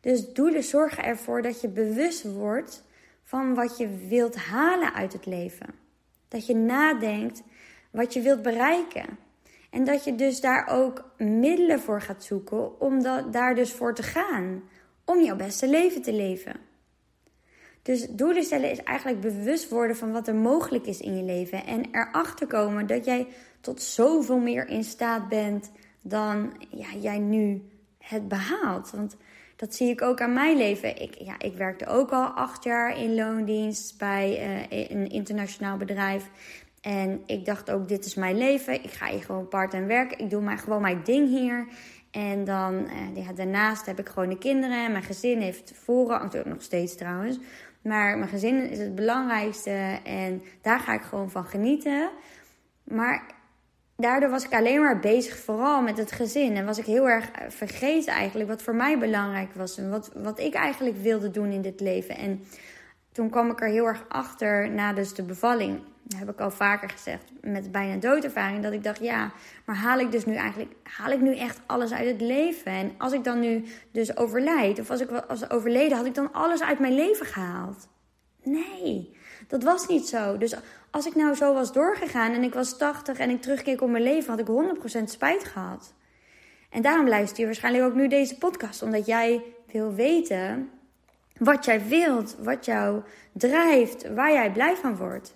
Dus 0.00 0.32
doelen 0.32 0.62
zorgen 0.62 1.04
ervoor 1.04 1.42
dat 1.42 1.60
je 1.60 1.68
bewust 1.68 2.32
wordt 2.32 2.84
van 3.22 3.54
wat 3.54 3.78
je 3.78 3.88
wilt 4.08 4.36
halen 4.36 4.94
uit 4.94 5.12
het 5.12 5.26
leven. 5.26 5.74
Dat 6.28 6.46
je 6.46 6.54
nadenkt 6.54 7.42
wat 7.90 8.12
je 8.12 8.20
wilt 8.20 8.42
bereiken. 8.42 9.18
En 9.70 9.84
dat 9.84 10.04
je 10.04 10.14
dus 10.14 10.40
daar 10.40 10.66
ook 10.68 11.10
middelen 11.18 11.80
voor 11.80 12.00
gaat 12.00 12.24
zoeken 12.24 12.80
om 12.80 13.02
dat, 13.02 13.32
daar 13.32 13.54
dus 13.54 13.72
voor 13.72 13.94
te 13.94 14.02
gaan. 14.02 14.62
Om 15.04 15.22
jouw 15.22 15.36
beste 15.36 15.68
leven 15.68 16.02
te 16.02 16.12
leven. 16.12 16.72
Dus 17.84 18.06
doelen 18.10 18.42
stellen 18.42 18.70
is 18.70 18.82
eigenlijk 18.82 19.20
bewust 19.20 19.68
worden 19.68 19.96
van 19.96 20.12
wat 20.12 20.28
er 20.28 20.34
mogelijk 20.34 20.86
is 20.86 21.00
in 21.00 21.16
je 21.16 21.22
leven. 21.22 21.66
En 21.66 21.84
erachter 21.92 22.46
komen 22.46 22.86
dat 22.86 23.04
jij 23.04 23.26
tot 23.60 23.82
zoveel 23.82 24.38
meer 24.38 24.68
in 24.68 24.84
staat 24.84 25.28
bent 25.28 25.70
dan 26.02 26.52
ja, 26.70 26.86
jij 27.00 27.18
nu 27.18 27.62
het 27.98 28.28
behaalt. 28.28 28.90
Want 28.90 29.16
dat 29.56 29.74
zie 29.74 29.88
ik 29.88 30.02
ook 30.02 30.20
aan 30.20 30.32
mijn 30.32 30.56
leven. 30.56 31.02
Ik, 31.02 31.14
ja, 31.18 31.38
ik 31.38 31.56
werkte 31.56 31.86
ook 31.86 32.10
al 32.10 32.26
acht 32.26 32.64
jaar 32.64 32.98
in 32.98 33.14
loondienst 33.14 33.98
bij 33.98 34.46
uh, 34.70 34.90
een 34.90 35.10
internationaal 35.10 35.76
bedrijf. 35.76 36.30
En 36.80 37.22
ik 37.26 37.44
dacht 37.44 37.70
ook, 37.70 37.88
dit 37.88 38.04
is 38.04 38.14
mijn 38.14 38.38
leven. 38.38 38.74
Ik 38.84 38.90
ga 38.90 39.06
hier 39.06 39.22
gewoon 39.22 39.48
part-time 39.48 39.86
werken. 39.86 40.18
Ik 40.18 40.30
doe 40.30 40.42
maar 40.42 40.58
gewoon 40.58 40.80
mijn 40.80 41.00
ding 41.04 41.28
hier. 41.28 41.66
En 42.10 42.44
dan, 42.44 42.74
uh, 42.74 43.24
ja, 43.24 43.32
daarnaast 43.32 43.86
heb 43.86 43.98
ik 43.98 44.08
gewoon 44.08 44.28
de 44.28 44.38
kinderen. 44.38 44.92
Mijn 44.92 45.04
gezin 45.04 45.40
heeft 45.40 45.72
voorrang, 45.74 46.44
nog 46.44 46.62
steeds 46.62 46.96
trouwens. 46.96 47.38
Maar 47.84 48.18
mijn 48.18 48.30
gezin 48.30 48.70
is 48.70 48.78
het 48.78 48.94
belangrijkste. 48.94 49.98
En 50.04 50.42
daar 50.60 50.80
ga 50.80 50.94
ik 50.94 51.02
gewoon 51.02 51.30
van 51.30 51.44
genieten. 51.44 52.10
Maar 52.84 53.26
daardoor 53.96 54.30
was 54.30 54.44
ik 54.44 54.52
alleen 54.52 54.80
maar 54.80 55.00
bezig 55.00 55.36
vooral 55.36 55.82
met 55.82 55.98
het 55.98 56.12
gezin. 56.12 56.56
En 56.56 56.64
was 56.64 56.78
ik 56.78 56.84
heel 56.84 57.08
erg 57.08 57.30
eh, 57.30 57.50
vergeten 57.50 58.12
eigenlijk 58.12 58.48
wat 58.48 58.62
voor 58.62 58.74
mij 58.74 58.98
belangrijk 58.98 59.54
was. 59.54 59.78
En 59.78 59.90
wat, 59.90 60.10
wat 60.14 60.38
ik 60.38 60.54
eigenlijk 60.54 60.96
wilde 60.96 61.30
doen 61.30 61.50
in 61.50 61.62
dit 61.62 61.80
leven. 61.80 62.16
En 62.16 62.44
toen 63.14 63.30
kwam 63.30 63.50
ik 63.50 63.60
er 63.60 63.68
heel 63.68 63.86
erg 63.86 64.04
achter 64.08 64.70
na 64.70 64.92
dus 64.92 65.14
de 65.14 65.22
bevalling. 65.22 65.80
Dat 66.02 66.18
heb 66.18 66.30
ik 66.30 66.40
al 66.40 66.50
vaker 66.50 66.88
gezegd. 66.90 67.32
Met 67.40 67.72
bijna 67.72 68.00
doodervaring. 68.00 68.62
Dat 68.62 68.72
ik 68.72 68.84
dacht, 68.84 69.00
ja, 69.00 69.32
maar 69.64 69.76
haal 69.76 69.98
ik 69.98 70.12
dus 70.12 70.26
nu 70.26 70.34
eigenlijk... 70.34 70.72
Haal 70.82 71.10
ik 71.10 71.20
nu 71.20 71.36
echt 71.36 71.60
alles 71.66 71.92
uit 71.92 72.06
het 72.06 72.20
leven? 72.20 72.72
En 72.72 72.92
als 72.98 73.12
ik 73.12 73.24
dan 73.24 73.40
nu 73.40 73.64
dus 73.90 74.16
overlijd... 74.16 74.80
Of 74.80 74.90
als 74.90 75.00
ik 75.00 75.08
was 75.28 75.50
overleden, 75.50 75.96
had 75.96 76.06
ik 76.06 76.14
dan 76.14 76.32
alles 76.32 76.62
uit 76.62 76.78
mijn 76.78 76.94
leven 76.94 77.26
gehaald? 77.26 77.88
Nee, 78.42 79.16
dat 79.48 79.62
was 79.62 79.86
niet 79.86 80.08
zo. 80.08 80.38
Dus 80.38 80.54
als 80.90 81.06
ik 81.06 81.14
nou 81.14 81.34
zo 81.34 81.54
was 81.54 81.72
doorgegaan 81.72 82.32
en 82.32 82.42
ik 82.42 82.54
was 82.54 82.78
80 82.78 83.18
en 83.18 83.30
ik 83.30 83.42
terugkeek 83.42 83.80
op 83.80 83.90
mijn 83.90 84.02
leven, 84.02 84.30
had 84.30 84.38
ik 84.38 85.00
100% 85.00 85.04
spijt 85.04 85.44
gehad. 85.44 85.94
En 86.70 86.82
daarom 86.82 87.08
luister 87.08 87.38
je 87.38 87.46
waarschijnlijk 87.46 87.84
ook 87.84 87.94
nu 87.94 88.08
deze 88.08 88.38
podcast, 88.38 88.82
omdat 88.82 89.06
jij 89.06 89.42
wil 89.72 89.92
weten 89.92 90.70
wat 91.38 91.64
jij 91.64 91.88
wilt, 91.88 92.36
wat 92.38 92.64
jou 92.64 93.02
drijft, 93.32 94.14
waar 94.14 94.32
jij 94.32 94.52
blij 94.52 94.76
van 94.76 94.96
wordt. 94.96 95.34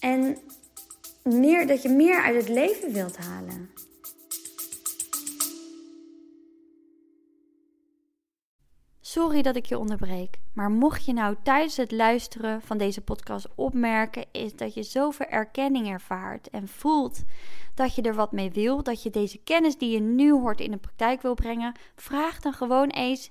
En 0.00 0.38
meer, 1.22 1.66
dat 1.66 1.82
je 1.82 1.88
meer 1.88 2.22
uit 2.22 2.36
het 2.36 2.48
leven 2.48 2.92
wilt 2.92 3.16
halen. 3.16 3.70
Sorry 9.00 9.42
dat 9.42 9.56
ik 9.56 9.66
je 9.66 9.78
onderbreek, 9.78 10.38
maar 10.52 10.70
mocht 10.70 11.04
je 11.04 11.12
nou 11.12 11.36
tijdens 11.42 11.76
het 11.76 11.92
luisteren 11.92 12.62
van 12.62 12.78
deze 12.78 13.00
podcast 13.00 13.48
opmerken, 13.54 14.24
is 14.32 14.56
dat 14.56 14.74
je 14.74 14.82
zoveel 14.82 15.26
erkenning 15.26 15.88
ervaart 15.88 16.50
en 16.50 16.68
voelt 16.68 17.22
dat 17.74 17.94
je 17.94 18.02
er 18.02 18.14
wat 18.14 18.32
mee 18.32 18.50
wil, 18.50 18.82
dat 18.82 19.02
je 19.02 19.10
deze 19.10 19.38
kennis 19.38 19.78
die 19.78 19.90
je 19.90 20.00
nu 20.00 20.32
hoort 20.32 20.60
in 20.60 20.70
de 20.70 20.76
praktijk 20.76 21.22
wil 21.22 21.34
brengen, 21.34 21.74
vraag 21.96 22.40
dan 22.40 22.52
gewoon 22.52 22.88
eens 22.88 23.30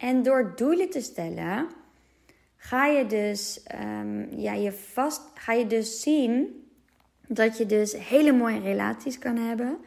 En 0.00 0.22
door 0.22 0.52
doelen 0.56 0.90
te 0.90 1.00
stellen, 1.00 1.68
ga 2.56 2.86
je 2.86 3.06
dus, 3.06 3.64
um, 3.92 4.28
ja, 4.38 4.52
je 4.52 4.72
vast, 4.72 5.22
ga 5.34 5.52
je 5.52 5.66
dus 5.66 6.00
zien 6.00 6.64
dat 7.26 7.58
je 7.58 7.66
dus 7.66 7.96
hele 8.08 8.32
mooie 8.32 8.60
relaties 8.60 9.18
kan 9.18 9.36
hebben. 9.36 9.78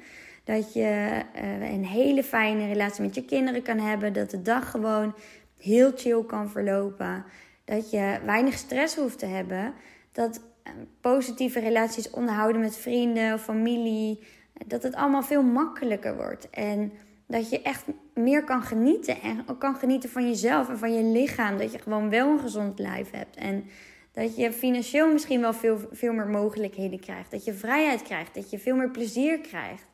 Dat 0.44 0.74
je 0.74 1.22
uh, 1.36 1.72
een 1.72 1.86
hele 1.86 2.24
fijne 2.24 2.68
relatie 2.68 3.04
met 3.04 3.16
je 3.16 3.26
kinderen 3.26 3.62
kan 3.62 3.80
hebben. 3.80 4.14
Dat 4.14 4.30
de 4.30 4.42
dag 4.42 4.72
gewoon 4.72 5.16
heel 5.58 5.92
chill 5.96 6.24
kan 6.24 6.50
verlopen. 6.50 7.26
Dat 7.66 7.92
je 7.92 8.20
weinig 8.26 8.58
stress 8.58 8.96
hoeft 8.96 9.20
te 9.20 9.26
hebben. 9.26 9.74
Dat 10.12 10.42
uh, 10.64 10.74
positieve 11.02 11.60
relaties 11.60 12.10
onderhouden 12.10 12.62
met 12.62 12.78
vrienden 12.78 13.34
of 13.34 13.44
familie. 13.44 14.20
Dat 14.66 14.84
het 14.84 14.96
allemaal 14.96 15.24
veel 15.24 15.44
makkelijker 15.44 16.16
wordt. 16.16 16.50
En 16.50 16.92
dat 17.34 17.50
je 17.50 17.62
echt 17.62 17.86
meer 18.14 18.44
kan 18.44 18.62
genieten. 18.62 19.22
En 19.22 19.44
ook 19.48 19.60
kan 19.60 19.76
genieten 19.76 20.10
van 20.10 20.28
jezelf 20.28 20.70
en 20.70 20.78
van 20.78 20.94
je 20.94 21.04
lichaam. 21.04 21.58
Dat 21.58 21.72
je 21.72 21.80
gewoon 21.80 22.10
wel 22.10 22.30
een 22.30 22.40
gezond 22.40 22.80
lijf 22.80 23.12
hebt. 23.12 23.36
En 23.36 23.64
dat 24.12 24.36
je 24.36 24.52
financieel 24.52 25.12
misschien 25.12 25.42
wel 25.42 25.54
veel, 25.54 25.80
veel 25.92 26.14
meer 26.14 26.28
mogelijkheden 26.28 27.00
krijgt. 27.00 27.32
Dat 27.32 27.46
je 27.46 27.54
vrijheid 27.54 28.02
krijgt. 28.02 28.36
Dat 28.36 28.50
je 28.50 28.60
veel 28.60 28.76
meer 28.76 28.90
plezier 28.90 29.40
krijgt. 29.40 29.86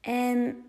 En 0.00 0.64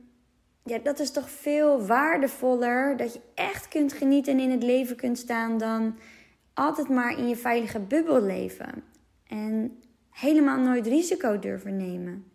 ja, 0.63 0.77
dat 0.77 0.99
is 0.99 1.11
toch 1.11 1.29
veel 1.29 1.85
waardevoller. 1.85 2.97
Dat 2.97 3.13
je 3.13 3.21
echt 3.35 3.67
kunt 3.67 3.93
genieten 3.93 4.33
en 4.33 4.39
in 4.39 4.51
het 4.51 4.63
leven 4.63 4.95
kunt 4.95 5.17
staan 5.17 5.57
dan 5.57 5.97
altijd 6.53 6.89
maar 6.89 7.17
in 7.17 7.27
je 7.27 7.35
veilige 7.35 7.79
bubbel 7.79 8.21
leven. 8.21 8.83
En 9.27 9.79
helemaal 10.09 10.59
nooit 10.59 10.87
risico 10.87 11.39
durven 11.39 11.77
nemen. 11.77 12.30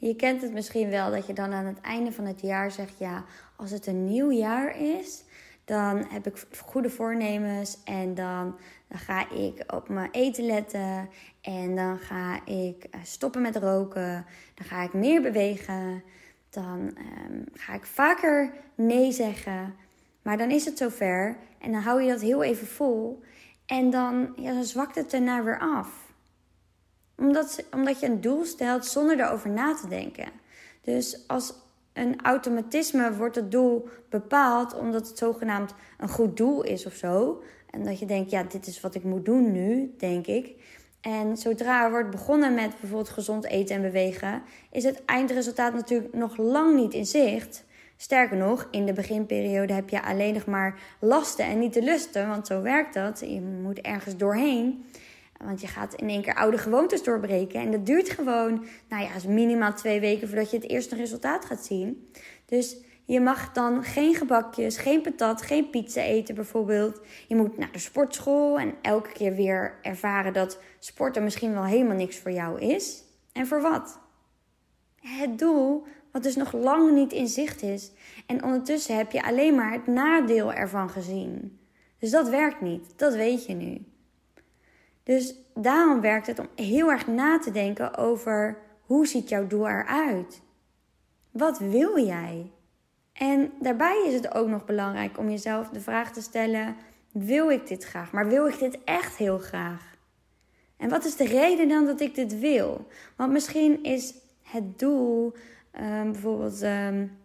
Je 0.00 0.16
kent 0.16 0.42
het 0.42 0.52
misschien 0.52 0.90
wel 0.90 1.10
dat 1.10 1.26
je 1.26 1.32
dan 1.32 1.52
aan 1.52 1.66
het 1.66 1.80
einde 1.80 2.12
van 2.12 2.24
het 2.24 2.40
jaar 2.40 2.70
zegt: 2.70 2.98
ja, 2.98 3.24
als 3.56 3.70
het 3.70 3.86
een 3.86 4.04
nieuw 4.04 4.30
jaar 4.30 4.80
is, 4.80 5.24
dan 5.64 6.06
heb 6.08 6.26
ik 6.26 6.46
goede 6.64 6.90
voornemens 6.90 7.78
en 7.84 8.14
dan, 8.14 8.56
ga 8.88 9.30
ik 9.30 9.72
op 9.72 9.88
mijn 9.88 10.10
eten 10.10 10.46
letten 10.46 11.08
en 11.40 11.76
dan 11.76 11.98
ga 11.98 12.46
ik 12.46 12.84
eh, 12.84 13.00
stoppen 13.02 13.42
met 13.42 13.56
roken, 13.56 14.26
dan 14.54 14.66
ga 14.66 14.82
ik 14.82 14.92
meer 14.92 15.22
bewegen, 15.22 16.02
dan 16.50 16.96
um, 17.28 17.44
ga 17.52 17.74
ik 17.74 17.86
vaker 17.86 18.52
nee 18.74 19.12
zeggen. 19.12 19.74
Maar 20.22 20.38
dan 20.38 20.50
is 20.50 20.64
het 20.64 20.78
zover 20.78 21.36
en 21.58 21.72
dan 21.72 21.80
hou 21.80 22.02
je 22.02 22.10
dat 22.10 22.20
heel 22.20 22.42
even 22.42 22.66
vol 22.66 23.22
en 23.66 23.90
dan, 23.90 24.32
ja, 24.36 24.52
dan 24.52 24.64
zwakt 24.64 24.94
het 24.94 25.12
erna 25.12 25.42
weer 25.42 25.58
af 25.58 26.07
omdat, 27.18 27.64
omdat 27.74 28.00
je 28.00 28.06
een 28.06 28.20
doel 28.20 28.44
stelt 28.44 28.86
zonder 28.86 29.20
erover 29.20 29.50
na 29.50 29.74
te 29.74 29.88
denken. 29.88 30.28
Dus 30.82 31.24
als 31.26 31.54
een 31.92 32.22
automatisme 32.22 33.14
wordt 33.14 33.36
het 33.36 33.50
doel 33.50 33.88
bepaald 34.08 34.74
omdat 34.74 35.08
het 35.08 35.18
zogenaamd 35.18 35.74
een 35.98 36.08
goed 36.08 36.36
doel 36.36 36.62
is 36.62 36.86
of 36.86 36.94
zo. 36.94 37.42
En 37.70 37.84
dat 37.84 37.98
je 37.98 38.06
denkt, 38.06 38.30
ja, 38.30 38.42
dit 38.42 38.66
is 38.66 38.80
wat 38.80 38.94
ik 38.94 39.04
moet 39.04 39.24
doen 39.24 39.52
nu, 39.52 39.94
denk 39.98 40.26
ik. 40.26 40.54
En 41.00 41.36
zodra 41.36 41.84
er 41.84 41.90
wordt 41.90 42.10
begonnen 42.10 42.54
met 42.54 42.70
bijvoorbeeld 42.80 43.08
gezond 43.08 43.44
eten 43.44 43.76
en 43.76 43.82
bewegen, 43.82 44.42
is 44.70 44.84
het 44.84 45.04
eindresultaat 45.04 45.74
natuurlijk 45.74 46.14
nog 46.14 46.36
lang 46.36 46.76
niet 46.76 46.94
in 46.94 47.06
zicht. 47.06 47.64
Sterker 47.96 48.36
nog, 48.36 48.68
in 48.70 48.86
de 48.86 48.92
beginperiode 48.92 49.72
heb 49.72 49.88
je 49.88 50.02
alleen 50.02 50.34
nog 50.34 50.46
maar 50.46 50.80
lasten 51.00 51.44
en 51.44 51.58
niet 51.58 51.74
de 51.74 51.82
lusten, 51.82 52.28
want 52.28 52.46
zo 52.46 52.62
werkt 52.62 52.94
dat. 52.94 53.20
Je 53.20 53.40
moet 53.40 53.80
ergens 53.80 54.16
doorheen. 54.16 54.84
Want 55.38 55.60
je 55.60 55.66
gaat 55.66 55.94
in 55.94 56.08
één 56.08 56.22
keer 56.22 56.34
oude 56.34 56.58
gewoontes 56.58 57.02
doorbreken. 57.02 57.60
En 57.60 57.70
dat 57.70 57.86
duurt 57.86 58.10
gewoon, 58.10 58.64
nou 58.88 59.02
ja, 59.02 59.28
minimaal 59.28 59.74
twee 59.74 60.00
weken 60.00 60.28
voordat 60.28 60.50
je 60.50 60.56
het 60.56 60.68
eerste 60.68 60.96
resultaat 60.96 61.44
gaat 61.44 61.64
zien. 61.64 62.10
Dus 62.46 62.76
je 63.04 63.20
mag 63.20 63.52
dan 63.52 63.84
geen 63.84 64.14
gebakjes, 64.14 64.76
geen 64.76 65.02
patat, 65.02 65.42
geen 65.42 65.70
pizza 65.70 66.02
eten 66.02 66.34
bijvoorbeeld. 66.34 67.00
Je 67.28 67.36
moet 67.36 67.58
naar 67.58 67.72
de 67.72 67.78
sportschool 67.78 68.58
en 68.58 68.74
elke 68.82 69.12
keer 69.12 69.34
weer 69.34 69.78
ervaren 69.82 70.32
dat 70.32 70.60
sporten 70.78 71.22
misschien 71.22 71.52
wel 71.52 71.64
helemaal 71.64 71.96
niks 71.96 72.18
voor 72.18 72.30
jou 72.30 72.60
is. 72.60 73.04
En 73.32 73.46
voor 73.46 73.60
wat? 73.60 74.00
Het 74.96 75.38
doel 75.38 75.86
wat 76.12 76.22
dus 76.22 76.36
nog 76.36 76.52
lang 76.52 76.92
niet 76.92 77.12
in 77.12 77.28
zicht 77.28 77.62
is. 77.62 77.92
En 78.26 78.44
ondertussen 78.44 78.96
heb 78.96 79.12
je 79.12 79.22
alleen 79.22 79.54
maar 79.54 79.72
het 79.72 79.86
nadeel 79.86 80.52
ervan 80.52 80.90
gezien. 80.90 81.58
Dus 81.98 82.10
dat 82.10 82.28
werkt 82.28 82.60
niet, 82.60 82.92
dat 82.96 83.14
weet 83.14 83.46
je 83.46 83.54
nu. 83.54 83.84
Dus 85.08 85.34
daarom 85.54 86.00
werkt 86.00 86.26
het 86.26 86.38
om 86.38 86.48
heel 86.54 86.90
erg 86.90 87.06
na 87.06 87.38
te 87.38 87.50
denken 87.50 87.96
over 87.96 88.58
hoe 88.80 89.06
ziet 89.06 89.28
jouw 89.28 89.46
doel 89.46 89.68
eruit? 89.68 90.42
Wat 91.30 91.58
wil 91.58 92.04
jij? 92.04 92.50
En 93.12 93.52
daarbij 93.60 94.04
is 94.06 94.14
het 94.14 94.34
ook 94.34 94.48
nog 94.48 94.64
belangrijk 94.64 95.18
om 95.18 95.30
jezelf 95.30 95.68
de 95.68 95.80
vraag 95.80 96.12
te 96.12 96.22
stellen: 96.22 96.76
wil 97.12 97.50
ik 97.50 97.66
dit 97.66 97.84
graag? 97.84 98.12
Maar 98.12 98.28
wil 98.28 98.46
ik 98.46 98.58
dit 98.58 98.78
echt 98.84 99.16
heel 99.16 99.38
graag? 99.38 99.96
En 100.76 100.88
wat 100.88 101.04
is 101.04 101.16
de 101.16 101.26
reden 101.26 101.68
dan 101.68 101.86
dat 101.86 102.00
ik 102.00 102.14
dit 102.14 102.38
wil? 102.38 102.86
Want 103.16 103.32
misschien 103.32 103.82
is 103.82 104.14
het 104.42 104.78
doel 104.78 105.34
um, 105.80 106.12
bijvoorbeeld 106.12 106.62
um, 106.62 107.18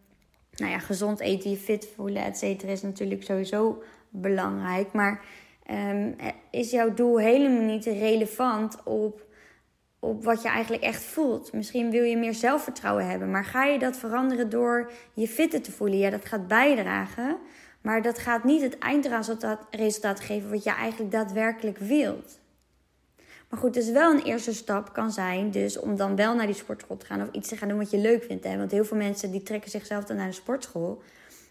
nou 0.52 0.72
ja, 0.72 0.80
gezond 0.80 1.20
eten, 1.20 1.50
je 1.50 1.58
fit 1.58 1.88
voelen, 1.96 2.24
et 2.24 2.38
cetera, 2.38 2.72
is 2.72 2.82
natuurlijk 2.82 3.24
sowieso 3.24 3.84
belangrijk. 4.10 4.94
Maar 4.94 5.26
Ehm, 5.74 6.12
is 6.52 6.72
jouw 6.72 6.94
doel 6.94 7.20
helemaal 7.20 7.62
niet 7.62 7.86
relevant 7.86 8.84
op, 8.84 9.26
op 10.00 10.24
wat 10.24 10.42
je 10.42 10.48
eigenlijk 10.48 10.84
echt 10.84 11.04
voelt. 11.04 11.54
Misschien 11.54 11.92
wil 11.92 12.04
je 12.04 12.18
meer 12.18 12.34
zelfvertrouwen 12.34 13.10
hebben, 13.10 13.32
maar 13.32 13.46
ga 13.46 13.66
je 13.66 13.80
dat 13.80 13.98
veranderen 13.98 14.50
door 14.50 14.92
je 15.14 15.28
fitter 15.28 15.62
te 15.62 15.72
voelen? 15.72 15.98
Ja, 15.98 16.10
dat 16.10 16.26
gaat 16.26 16.48
bijdragen, 16.48 17.38
maar 17.82 18.02
dat 18.02 18.20
gaat 18.20 18.44
niet 18.44 18.62
het 18.62 18.78
eindresultaat 18.78 20.20
geven 20.20 20.50
wat 20.50 20.64
je 20.64 20.72
eigenlijk 20.72 21.12
daadwerkelijk 21.12 21.78
wilt. 21.78 22.40
Maar 23.50 23.60
goed, 23.60 23.74
dus 23.74 23.92
wel 23.92 24.12
een 24.12 24.24
eerste 24.24 24.54
stap 24.54 24.94
kan 24.94 25.12
zijn, 25.12 25.52
dus 25.52 25.80
om 25.80 25.96
dan 25.96 26.16
wel 26.16 26.36
naar 26.36 26.46
die 26.46 26.56
sportschool 26.56 26.98
te 26.98 27.06
gaan 27.06 27.22
of 27.22 27.32
iets 27.32 27.50
te 27.50 27.58
gaan 27.58 27.68
doen 27.68 27.78
wat 27.78 27.92
je 27.92 27.98
leuk 27.98 28.24
vindt. 28.24 28.44
Hè? 28.44 28.58
Want 28.58 28.72
heel 28.72 28.86
veel 28.86 28.98
mensen 28.98 29.32
die 29.32 29.44
trekken 29.44 29.72
zichzelf 29.72 30.04
dan 30.04 30.18
naar 30.18 30.28
de 30.28 30.34
sportschool 30.34 31.02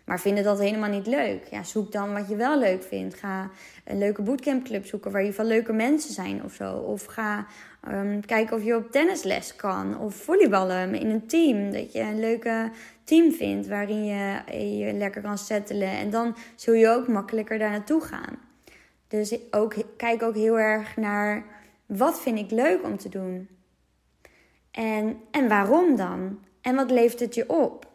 maar 0.04 0.20
vinden 0.20 0.44
dat 0.44 0.58
helemaal 0.58 0.90
niet 0.90 1.06
leuk. 1.06 1.46
Ja, 1.50 1.62
zoek 1.62 1.92
dan 1.92 2.12
wat 2.12 2.28
je 2.28 2.36
wel 2.36 2.58
leuk 2.58 2.82
vindt. 2.82 3.14
Ga 3.14 3.50
een 3.84 3.98
leuke 3.98 4.22
bootcampclub 4.22 4.86
zoeken 4.86 5.10
waar 5.10 5.24
je 5.24 5.32
van 5.32 5.46
leuke 5.46 5.72
mensen 5.72 6.14
zijn 6.14 6.44
of 6.44 6.52
zo. 6.52 6.74
Of 6.74 7.04
ga 7.04 7.46
um, 7.88 8.26
kijken 8.26 8.56
of 8.56 8.64
je 8.64 8.76
op 8.76 8.90
tennisles 8.90 9.56
kan. 9.56 9.98
Of 9.98 10.14
volleyballen 10.14 10.94
in 10.94 11.10
een 11.10 11.26
team. 11.26 11.72
Dat 11.72 11.92
je 11.92 12.00
een 12.00 12.20
leuke 12.20 12.70
team 13.04 13.32
vindt 13.32 13.66
waarin 13.66 14.04
je 14.04 14.42
je 14.78 14.92
lekker 14.92 15.22
kan 15.22 15.38
settelen. 15.38 15.90
En 15.90 16.10
dan 16.10 16.36
zul 16.54 16.74
je 16.74 16.88
ook 16.88 17.08
makkelijker 17.08 17.58
daar 17.58 17.70
naartoe 17.70 18.00
gaan. 18.00 18.38
Dus 19.08 19.38
ook, 19.50 19.74
kijk 19.96 20.22
ook 20.22 20.34
heel 20.34 20.58
erg 20.58 20.96
naar 20.96 21.44
wat 21.86 22.20
vind 22.20 22.38
ik 22.38 22.50
leuk 22.50 22.84
om 22.84 22.96
te 22.96 23.08
doen. 23.08 23.48
En, 24.70 25.20
en 25.30 25.48
waarom 25.48 25.96
dan? 25.96 26.38
En 26.60 26.74
wat 26.74 26.90
levert 26.90 27.20
het 27.20 27.34
je 27.34 27.48
op? 27.48 27.86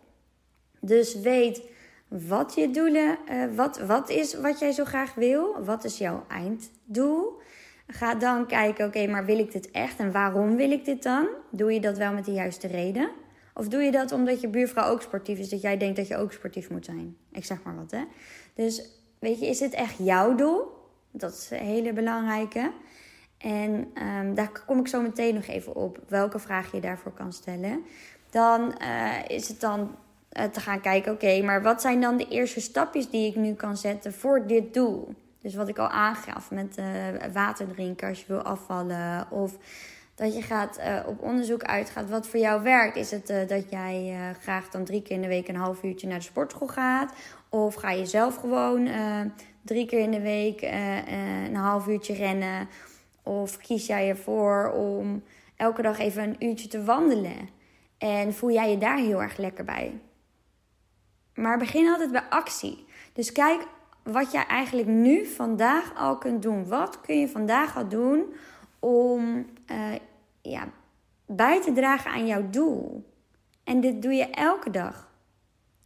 Dus 0.79 1.19
weet 1.19 1.61
wat 2.07 2.55
je 2.55 2.71
doelen, 2.71 3.17
uh, 3.31 3.55
wat, 3.55 3.79
wat 3.79 4.09
is 4.09 4.33
wat 4.33 4.59
jij 4.59 4.71
zo 4.71 4.85
graag 4.85 5.13
wil? 5.13 5.63
Wat 5.63 5.83
is 5.83 5.97
jouw 5.97 6.25
einddoel? 6.27 7.41
Ga 7.87 8.15
dan 8.15 8.47
kijken, 8.47 8.87
oké, 8.87 9.07
maar 9.07 9.25
wil 9.25 9.39
ik 9.39 9.51
dit 9.51 9.71
echt 9.71 9.99
en 9.99 10.11
waarom 10.11 10.55
wil 10.55 10.71
ik 10.71 10.85
dit 10.85 11.03
dan? 11.03 11.27
Doe 11.49 11.73
je 11.73 11.79
dat 11.79 11.97
wel 11.97 12.13
met 12.13 12.25
de 12.25 12.31
juiste 12.31 12.67
reden? 12.67 13.09
Of 13.53 13.67
doe 13.67 13.81
je 13.81 13.91
dat 13.91 14.11
omdat 14.11 14.41
je 14.41 14.47
buurvrouw 14.47 14.89
ook 14.91 15.01
sportief 15.01 15.39
is, 15.39 15.49
dat 15.49 15.61
jij 15.61 15.77
denkt 15.77 15.95
dat 15.95 16.07
je 16.07 16.17
ook 16.17 16.31
sportief 16.31 16.69
moet 16.69 16.85
zijn? 16.85 17.17
Ik 17.31 17.45
zeg 17.45 17.63
maar 17.63 17.75
wat, 17.75 17.91
hè? 17.91 18.03
Dus 18.53 18.89
weet 19.19 19.39
je, 19.39 19.47
is 19.47 19.57
dit 19.57 19.73
echt 19.73 19.97
jouw 19.97 20.35
doel? 20.35 20.61
Dat 21.11 21.31
is 21.31 21.49
een 21.51 21.65
hele 21.65 21.93
belangrijke. 21.93 22.71
En 23.37 23.91
um, 24.03 24.35
daar 24.35 24.63
kom 24.65 24.79
ik 24.79 24.87
zo 24.87 25.01
meteen 25.01 25.35
nog 25.35 25.47
even 25.47 25.75
op, 25.75 25.99
welke 26.07 26.39
vraag 26.39 26.71
je 26.71 26.79
daarvoor 26.79 27.11
kan 27.11 27.33
stellen. 27.33 27.85
Dan 28.29 28.75
uh, 28.81 29.13
is 29.27 29.47
het 29.47 29.59
dan 29.59 29.95
eh, 30.29 30.45
te 30.45 30.59
gaan 30.59 30.81
kijken, 30.81 31.11
oké, 31.11 31.41
maar 31.41 31.61
wat 31.61 31.81
zijn 31.81 32.01
dan 32.01 32.17
de 32.17 32.27
eerste 32.27 32.61
stapjes 32.61 33.09
die 33.09 33.27
ik 33.27 33.35
nu 33.35 33.53
kan 33.53 33.77
zetten 33.77 34.13
voor 34.13 34.47
dit 34.47 34.73
doel? 34.73 35.15
Dus 35.41 35.55
wat 35.55 35.67
ik 35.67 35.77
al 35.77 35.87
aangaf 35.87 36.51
met 36.51 36.77
uh, 36.79 36.85
water 37.33 37.67
drinken 37.67 38.07
als 38.07 38.19
je 38.19 38.25
wil 38.27 38.41
afvallen. 38.41 39.31
Of 39.31 39.57
dat 40.15 40.35
je 40.35 40.41
gaat, 40.41 40.79
uh, 40.79 40.99
op 41.05 41.21
onderzoek 41.21 41.63
uitgaat 41.63 42.09
wat 42.09 42.27
voor 42.27 42.39
jou 42.39 42.63
werkt. 42.63 42.95
Is 42.95 43.11
het 43.11 43.27
dat 43.27 43.69
jij 43.69 44.15
graag 44.41 44.69
dan 44.69 44.83
drie 44.83 45.01
keer 45.01 45.15
in 45.15 45.21
de 45.21 45.27
week 45.27 45.47
een 45.47 45.55
half 45.55 45.83
uurtje 45.83 46.07
naar 46.07 46.17
de 46.17 46.23
sportschool 46.23 46.67
gaat? 46.67 47.13
Of 47.49 47.75
ga 47.75 47.91
je 47.91 48.05
zelf 48.05 48.35
gewoon 48.35 48.89
drie 49.61 49.85
keer 49.85 49.99
in 49.99 50.11
de 50.11 50.21
week 50.21 50.61
een 51.47 51.55
half 51.55 51.87
uurtje 51.87 52.13
rennen? 52.13 52.67
Of 53.23 53.57
kies 53.57 53.87
jij 53.87 54.09
ervoor 54.09 54.71
om 54.71 55.23
elke 55.55 55.81
dag 55.81 55.99
even 55.99 56.23
een 56.23 56.35
uurtje 56.39 56.67
te 56.67 56.83
wandelen? 56.83 57.49
En 57.97 58.33
voel 58.33 58.51
jij 58.51 58.71
je 58.71 58.77
daar 58.77 58.97
heel 58.97 59.21
erg 59.21 59.37
lekker 59.37 59.65
bij? 59.65 59.93
Maar 61.37 61.57
begin 61.57 61.87
altijd 61.87 62.11
bij 62.11 62.23
actie. 62.29 62.85
Dus 63.13 63.31
kijk 63.31 63.67
wat 64.03 64.31
jij 64.31 64.45
eigenlijk 64.45 64.87
nu 64.87 65.25
vandaag 65.25 65.95
al 65.95 66.17
kunt 66.17 66.41
doen. 66.41 66.67
Wat 66.67 67.01
kun 67.01 67.19
je 67.19 67.27
vandaag 67.27 67.77
al 67.77 67.87
doen 67.87 68.33
om 68.79 69.45
uh, 69.71 69.95
ja, 70.41 70.67
bij 71.25 71.61
te 71.61 71.73
dragen 71.73 72.11
aan 72.11 72.27
jouw 72.27 72.49
doel? 72.49 73.11
En 73.63 73.79
dit 73.79 74.01
doe 74.01 74.13
je 74.13 74.29
elke 74.29 74.69
dag. 74.69 75.11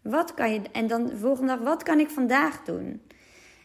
Wat 0.02 0.34
kan 0.34 0.54
je, 0.54 0.62
en 0.72 0.88
dan 0.88 1.06
de 1.06 1.18
volgende 1.18 1.56
dag, 1.56 1.64
wat 1.64 1.84
kan 1.84 2.00
ik 2.00 2.10
vandaag 2.10 2.64
doen? 2.64 3.02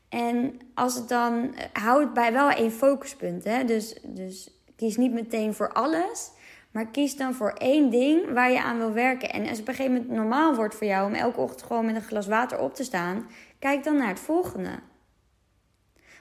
En 0.09 0.59
als 0.75 0.95
het 0.95 1.09
dan, 1.09 1.55
eh, 1.55 1.83
hou 1.83 2.01
het 2.01 2.13
bij 2.13 2.33
wel 2.33 2.51
één 2.51 2.73
focuspunt. 2.73 3.45
Hè? 3.45 3.65
Dus, 3.65 3.99
dus 4.05 4.51
kies 4.77 4.97
niet 4.97 5.13
meteen 5.13 5.55
voor 5.55 5.73
alles. 5.73 6.31
Maar 6.77 6.87
kies 6.87 7.17
dan 7.17 7.35
voor 7.35 7.51
één 7.51 7.91
ding 7.91 8.33
waar 8.33 8.51
je 8.51 8.63
aan 8.63 8.79
wil 8.79 8.93
werken. 8.93 9.33
En 9.33 9.41
als 9.41 9.51
het 9.51 9.61
op 9.61 9.69
een 9.69 9.75
gegeven 9.75 9.97
moment 9.97 10.13
normaal 10.13 10.55
wordt 10.55 10.75
voor 10.75 10.87
jou 10.87 11.07
om 11.07 11.15
elke 11.15 11.41
ochtend 11.41 11.63
gewoon 11.63 11.87
met 11.87 11.95
een 11.95 12.03
glas 12.03 12.27
water 12.27 12.59
op 12.59 12.75
te 12.75 12.85
staan, 12.85 13.29
kijk 13.59 13.85
dan 13.85 13.97
naar 13.97 14.09
het 14.09 14.21
volgende. 14.21 14.79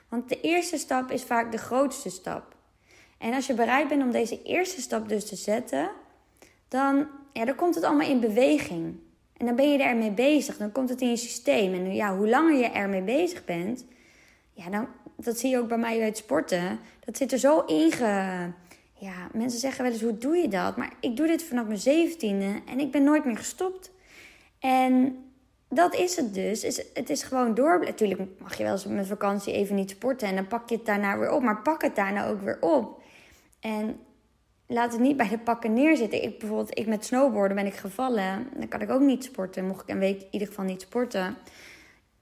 Want 0.10 0.30
de 0.30 0.42
eerste 0.42 0.78
stap 0.78 1.12
is 1.12 1.24
vaak 1.24 1.52
de 1.52 1.58
grootste 1.58 2.10
stap. 2.10 2.56
En 3.18 3.34
als 3.34 3.48
je 3.48 3.54
bereid 3.54 3.88
bent 3.88 4.04
om 4.04 4.12
deze 4.12 4.44
eerste 4.44 4.82
stap 4.82 5.10
dus 5.10 5.26
te 5.26 5.36
zetten, 5.36 5.92
dan, 6.68 7.08
ja, 7.34 7.46
dan 7.46 7.56
komt 7.56 7.76
het 7.76 7.84
allemaal 7.84 8.10
in 8.10 8.20
beweging. 8.20 8.96
En 9.38 9.46
dan 9.46 9.56
ben 9.56 9.72
je 9.72 9.84
ermee 9.84 10.12
bezig. 10.12 10.58
Dan 10.58 10.72
komt 10.72 10.90
het 10.90 11.02
in 11.02 11.10
je 11.10 11.18
systeem. 11.18 11.74
En 11.74 11.96
ja, 11.96 12.18
hoe 12.18 12.30
langer 12.30 12.56
je 12.56 12.70
ermee 12.70 13.02
bezig 13.02 13.46
bent, 13.46 13.86
ja, 14.54 14.70
dan, 14.70 14.88
dat 15.16 15.40
zie 15.40 15.50
je 15.50 15.60
ook 15.60 15.68
bij 15.68 15.78
mij 15.78 16.00
het 16.00 16.18
sporten. 16.18 16.80
Dat 17.06 17.18
zit 17.18 17.32
er 17.32 17.40
zo 17.40 17.60
inge 17.60 18.54
ja, 19.06 19.30
mensen 19.34 19.60
zeggen 19.60 19.84
wel 19.84 19.92
eens, 19.92 20.02
hoe 20.02 20.18
doe 20.18 20.36
je 20.36 20.48
dat? 20.48 20.78
Maar 20.78 20.94
ik 21.00 21.18
doe 21.18 21.28
dit 21.28 21.44
vanaf 21.44 21.66
mijn 21.66 21.80
zeventiende 21.80 22.62
en 22.66 22.80
ik 22.80 22.92
ben 22.92 23.04
nooit 23.04 23.26
meer 23.26 23.38
gestopt. 23.38 23.92
En 24.60 25.18
dat 25.70 25.96
is 25.96 26.16
het 26.16 26.34
dus. 26.34 26.62
Het 26.94 27.10
is 27.10 27.24
gewoon 27.24 27.54
door. 27.54 27.80
Natuurlijk 27.80 28.22
mag 28.40 28.58
je 28.58 28.64
wel 28.64 28.72
eens 28.72 28.86
met 28.86 29.08
vakantie 29.08 29.54
even 29.54 29.76
niet 29.76 29.90
sporten 29.90 30.28
en 30.28 30.36
dan 30.36 30.48
pak 30.48 30.70
je 30.70 30.76
het 30.76 30.86
daarna 30.86 31.18
weer 31.18 31.32
op. 31.32 31.42
Maar 31.42 31.62
pak 31.62 31.82
het 31.82 31.96
daarna 31.96 32.28
ook 32.28 32.42
weer 32.42 32.62
op. 32.62 33.02
En 33.60 34.00
laat 34.68 34.92
het 34.92 35.02
niet 35.02 35.18
bij 35.18 35.30
de 35.30 35.38
pakken 35.38 35.74
neerzitten. 35.74 36.24
Ik, 36.24 36.40
bijvoorbeeld, 36.40 36.78
ik 36.78 36.88
met 36.88 37.06
snowboarden 37.06 37.56
ben 37.56 37.66
ik 37.66 37.76
gevallen. 37.76 38.48
Dan 38.58 38.68
kan 38.68 38.82
ik 38.82 38.90
ook 38.90 39.02
niet 39.02 39.24
sporten. 39.24 39.68
Mocht 39.68 39.82
ik 39.82 39.90
een 39.90 40.00
week 40.00 40.22
in 40.22 40.28
ieder 40.32 40.48
geval 40.48 40.66
niet 40.66 40.82
sporten. 40.82 41.38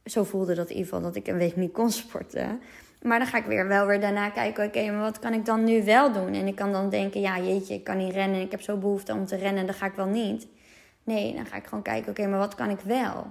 Zo 0.05 0.23
voelde 0.23 0.55
dat 0.55 0.69
in 0.69 0.75
ieder 0.75 0.93
geval 0.93 1.01
dat 1.01 1.15
ik 1.15 1.27
een 1.27 1.37
week 1.37 1.55
niet 1.55 1.71
kon 1.71 1.91
sporten. 1.91 2.61
Maar 3.03 3.19
dan 3.19 3.27
ga 3.27 3.37
ik 3.37 3.45
weer 3.45 3.67
wel 3.67 3.85
weer 3.85 3.99
daarna 3.99 4.29
kijken, 4.29 4.65
oké, 4.65 4.91
maar 4.91 5.01
wat 5.01 5.19
kan 5.19 5.33
ik 5.33 5.45
dan 5.45 5.63
nu 5.63 5.83
wel 5.83 6.11
doen? 6.11 6.33
En 6.33 6.47
ik 6.47 6.55
kan 6.55 6.71
dan 6.71 6.89
denken, 6.89 7.21
ja, 7.21 7.39
jeetje, 7.39 7.73
ik 7.73 7.83
kan 7.83 7.97
niet 7.97 8.13
rennen. 8.13 8.41
Ik 8.41 8.51
heb 8.51 8.61
zo 8.61 8.77
behoefte 8.77 9.13
om 9.13 9.25
te 9.25 9.35
rennen, 9.35 9.65
dan 9.65 9.75
ga 9.75 9.85
ik 9.85 9.93
wel 9.93 10.05
niet. 10.05 10.47
Nee, 11.03 11.35
dan 11.35 11.45
ga 11.45 11.55
ik 11.55 11.65
gewoon 11.65 11.83
kijken, 11.83 12.09
oké, 12.09 12.27
maar 12.27 12.39
wat 12.39 12.55
kan 12.55 12.69
ik 12.69 12.79
wel? 12.79 13.25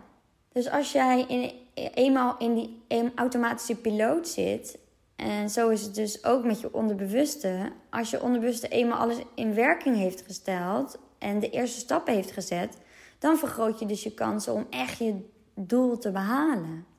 Dus 0.53 0.71
als 0.71 0.93
jij 0.93 1.25
in, 1.29 1.53
eenmaal 1.95 2.37
in 2.39 2.55
die 2.55 2.83
automatische 3.15 3.77
piloot 3.77 4.29
zit, 4.29 4.79
en 5.17 5.51
zo 5.51 5.69
is 5.69 5.83
het 5.83 5.95
dus 5.95 6.25
ook 6.25 6.45
met 6.45 6.61
je 6.61 6.75
onderbewuste. 6.75 7.73
Als 7.91 8.11
je 8.11 8.23
onderbewuste 8.23 8.69
eenmaal 8.69 8.99
alles 8.99 9.19
in 9.35 9.55
werking 9.55 9.97
heeft 9.97 10.23
gesteld 10.27 10.99
en 11.19 11.39
de 11.39 11.51
eerste 11.51 11.79
stappen 11.79 12.15
heeft 12.15 12.33
gezet, 12.33 12.77
dan 13.19 13.39
vergroot 13.39 13.79
je 13.79 13.87
dus 13.87 14.03
je 14.03 14.15
kansen 14.15 14.53
om 14.53 14.67
echt 14.71 14.99
je 14.99 15.31
doel 15.55 15.99
te 15.99 16.11
behalen 16.11 16.92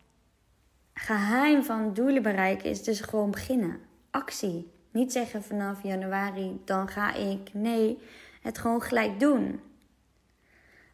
geheim 0.93 1.63
van 1.63 1.93
doelen 1.93 2.23
bereiken 2.23 2.69
is 2.69 2.83
dus 2.83 3.01
gewoon 3.01 3.31
beginnen. 3.31 3.79
Actie. 4.11 4.71
Niet 4.91 5.11
zeggen 5.11 5.43
vanaf 5.43 5.83
januari, 5.83 6.61
dan 6.65 6.87
ga 6.87 7.13
ik. 7.13 7.53
Nee, 7.53 7.97
het 8.41 8.57
gewoon 8.57 8.81
gelijk 8.81 9.19
doen. 9.19 9.59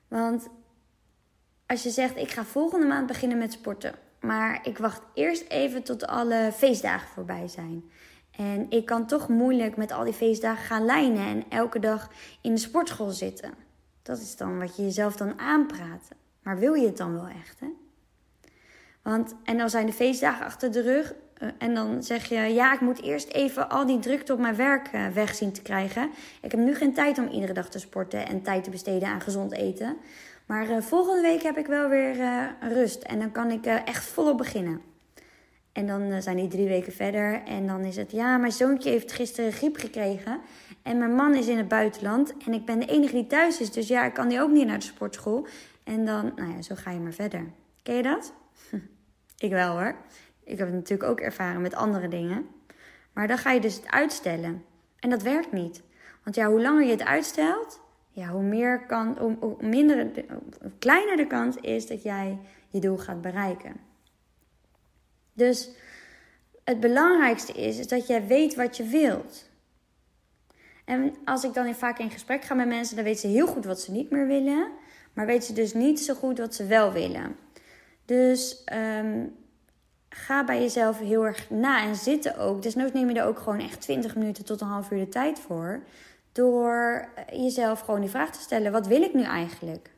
Want 0.08 0.50
als 1.66 1.84
je 1.84 1.90
zegt, 1.90 2.18
ik 2.18 2.32
ga 2.32 2.44
volgende 2.44 2.86
maand 2.86 3.08
beginnen 3.08 3.38
met 3.38 3.52
sporten. 3.52 3.96
Maar 4.20 4.60
ik 4.68 4.78
wacht 4.78 5.02
eerst 5.14 5.50
even 5.50 5.84
tot 5.84 6.08
alle 6.08 6.52
feestdagen 6.54 7.08
voorbij 7.08 7.48
zijn. 7.48 7.84
En 8.32 8.66
ik 8.70 8.86
kan 8.86 9.08
toch 9.08 9.28
moeilijk 9.28 9.78
met 9.78 9.92
al 9.92 10.04
die 10.04 10.14
feestdagen 10.14 10.66
gaan 10.66 10.86
lijnen 10.86 11.26
en 11.26 11.44
elke 11.50 11.80
dag 11.80 12.12
in 12.42 12.54
de 12.54 12.60
sportschool 12.60 13.10
zitten. 13.10 13.54
Dat 14.02 14.18
is 14.18 14.36
dan 14.36 14.60
wat 14.60 14.76
je 14.76 14.84
jezelf 14.84 15.16
dan 15.16 15.40
aanpraat. 15.40 16.08
Maar 16.44 16.60
wil 16.60 16.74
je 16.74 16.86
het 16.86 16.98
dan 16.98 17.14
wel 17.14 17.28
echt, 17.28 17.60
hè? 17.60 17.68
Want, 19.02 19.36
en 19.44 19.58
dan 19.58 19.70
zijn 19.70 19.86
de 19.86 19.94
feestdagen 19.94 20.46
achter 20.46 20.72
de 20.72 20.82
rug. 20.82 21.14
Eh, 21.34 21.50
en 21.58 21.74
dan 21.74 22.04
zeg 22.04 22.26
je, 22.26 22.36
ja, 22.36 22.74
ik 22.74 22.82
moet 22.82 23.02
eerst 23.02 23.30
even 23.30 23.70
al 23.70 23.86
die 23.86 24.00
drukte 24.00 24.34
op 24.34 24.40
mijn 24.40 24.56
werk 24.56 24.94
uh, 24.94 25.08
weg 25.08 25.36
zien 25.36 25.52
te 25.52 25.62
krijgen. 25.62 26.10
Ik 26.42 26.52
heb 26.52 26.60
nu 26.60 26.76
geen 26.76 26.94
tijd 26.94 27.18
om 27.18 27.28
iedere 27.28 27.54
dag 27.54 27.70
te 27.70 27.80
sporten 27.80 28.28
en 28.28 28.42
tijd 28.42 28.64
te 28.64 28.70
besteden 28.70 29.08
aan 29.08 29.22
gezond 29.22 29.52
eten. 29.52 29.98
Maar 30.46 30.70
uh, 30.70 30.82
volgende 30.82 31.22
week 31.22 31.42
heb 31.42 31.58
ik 31.58 31.66
wel 31.66 31.90
weer 31.90 32.16
rust 32.60 33.04
en 33.04 33.20
dan 33.20 33.32
kan 33.32 33.52
ik 33.52 33.66
echt 33.66 34.06
volop 34.06 34.38
beginnen. 34.38 34.82
En 35.72 35.88
dan 35.88 36.22
zijn 36.22 36.38
die 36.38 36.48
drie 36.48 36.68
weken 36.68 36.94
verder 36.94 37.42
en 37.46 37.68
dan 37.68 37.84
is 37.84 37.96
het, 37.96 38.12
ja, 38.12 38.38
mijn 38.38 38.52
zoontje 38.52 38.90
heeft 38.90 39.12
gisteren 39.12 39.52
griep 39.52 39.78
gekregen. 39.78 40.40
En 40.82 40.98
mijn 40.98 41.16
man 41.16 41.36
is 41.36 41.48
in 41.48 41.58
het 41.58 41.68
buitenland 41.68 42.34
en 42.46 42.54
ik 42.54 42.66
ben 42.66 42.80
de 42.80 42.86
enige 42.86 43.14
die 43.14 43.28
thuis 43.28 43.60
is. 43.60 43.72
Dus 43.72 43.88
ja, 43.88 44.06
ik 44.06 44.14
kan 44.14 44.28
die 44.28 44.42
ook 44.42 44.52
niet 44.52 44.68
naar 44.68 44.80
de 44.80 44.86
sportschool. 44.86 45.48
En 45.84 46.06
dan, 46.06 46.32
nou 46.36 46.52
ja, 46.52 46.62
zo 46.62 46.76
ga 46.76 46.92
je 46.92 47.00
maar 47.00 47.14
verder. 47.14 47.52
Ken 47.84 47.96
je 47.96 48.04
dat? 48.04 48.34
Ik 49.38 49.52
wel 49.52 49.72
hoor. 49.72 49.96
Ik 50.44 50.58
heb 50.58 50.68
het 50.68 50.76
natuurlijk 50.76 51.10
ook 51.10 51.20
ervaren 51.20 51.62
met 51.62 51.74
andere 51.74 52.08
dingen. 52.08 52.48
Maar 53.14 53.28
dan 53.28 53.38
ga 53.38 53.52
je 53.52 53.60
dus 53.60 53.76
het 53.76 53.88
uitstellen. 53.88 54.64
En 55.00 55.10
dat 55.10 55.22
werkt 55.22 55.52
niet. 55.52 55.82
Want 56.24 56.36
ja, 56.36 56.48
hoe 56.48 56.62
langer 56.62 56.84
je 56.84 56.92
het 56.92 57.04
uitstelt, 57.04 57.80
ja, 58.10 58.28
hoe, 58.28 58.44
meer 58.44 58.86
kan, 58.86 59.18
hoe, 59.18 59.56
minder, 59.60 60.12
kleiner 60.80 61.18
de 61.18 61.28
kans 61.28 61.56
is 61.56 61.88
dat 61.88 62.04
jij 62.04 62.38
je 62.70 62.80
doel 62.80 62.98
gaat 62.98 63.22
bereiken. 63.22 63.76
Dus 65.34 65.70
het 66.64 66.80
belangrijkste 66.80 67.54
is, 67.54 67.78
is 67.78 67.88
dat 67.88 68.08
jij 68.08 68.28
weet 68.28 68.56
wat 68.56 68.78
je 68.78 68.84
wilt. 68.84 69.50
En 70.86 71.16
als 71.26 71.44
ik 71.44 71.54
dan 71.54 71.76
vaak 71.76 72.00
in 72.00 72.12
gesprek 72.12 72.44
ga 72.44 72.54
met 72.54 72.68
mensen, 72.68 72.96
dan 72.96 73.06
weten 73.06 73.22
ze 73.22 73.28
heel 73.28 73.48
goed 73.48 73.66
wat 73.66 73.82
ze 73.82 73.92
niet 73.92 74.10
meer 74.10 74.28
willen. 74.28 74.72
Maar 75.14 75.26
weten 75.26 75.48
ze 75.48 75.54
dus 75.54 75.74
niet 75.74 76.00
zo 76.00 76.14
goed 76.14 76.38
wat 76.38 76.56
ze 76.56 76.66
wel 76.66 76.92
willen. 76.92 77.36
Dus 78.10 78.64
ehm, 78.64 79.26
ga 80.10 80.44
bij 80.44 80.62
jezelf 80.62 81.00
heel 81.00 81.26
erg 81.26 81.50
na 81.50 81.84
en 81.84 81.96
zitten 81.96 82.38
ook. 82.38 82.74
Nooit 82.76 82.94
neem 82.94 83.10
je 83.10 83.20
er 83.20 83.26
ook 83.26 83.40
gewoon 83.40 83.60
echt 83.60 83.82
20 83.82 84.16
minuten 84.16 84.46
tot 84.46 84.62
een 84.62 84.68
half 84.68 84.92
uur 84.92 85.00
de 85.00 85.10
tijd 85.10 85.40
voor. 85.40 85.84
Door 86.32 87.08
jezelf 87.32 87.80
gewoon 87.80 88.02
die 88.02 88.10
vraag 88.10 88.32
te 88.32 88.42
stellen: 88.42 88.72
wat 88.72 88.88
wil 88.88 89.02
ik 89.02 89.14
nu 89.14 89.24
eigenlijk? 89.24 89.90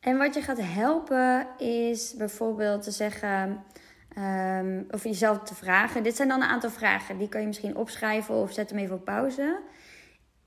En 0.00 0.18
wat 0.18 0.34
je 0.34 0.42
gaat 0.42 0.60
helpen 0.60 1.46
is 1.58 2.14
bijvoorbeeld 2.14 2.82
te 2.82 2.90
zeggen. 2.90 3.64
Um, 4.18 4.86
of 4.90 5.04
jezelf 5.04 5.38
te 5.38 5.54
vragen. 5.54 6.02
Dit 6.02 6.16
zijn 6.16 6.28
dan 6.28 6.42
een 6.42 6.48
aantal 6.48 6.70
vragen. 6.70 7.18
Die 7.18 7.28
kan 7.28 7.40
je 7.40 7.46
misschien 7.46 7.76
opschrijven 7.76 8.34
of 8.34 8.52
zet 8.52 8.70
hem 8.70 8.78
even 8.78 8.96
op 8.96 9.04
pauze. 9.04 9.60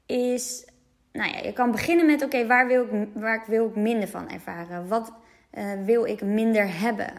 Is, 0.05 0.65
nou 1.11 1.31
ja, 1.31 1.37
je 1.37 1.53
kan 1.53 1.71
beginnen 1.71 2.05
met: 2.05 2.23
oké, 2.23 2.47
waar, 2.47 2.67
wil 2.67 2.83
ik, 2.83 3.07
waar 3.13 3.43
wil 3.47 3.67
ik 3.67 3.75
minder 3.75 4.07
van 4.07 4.29
ervaren? 4.29 4.87
Wat 4.87 5.11
uh, 5.53 5.73
wil 5.85 6.05
ik 6.05 6.21
minder 6.21 6.79
hebben? 6.79 7.13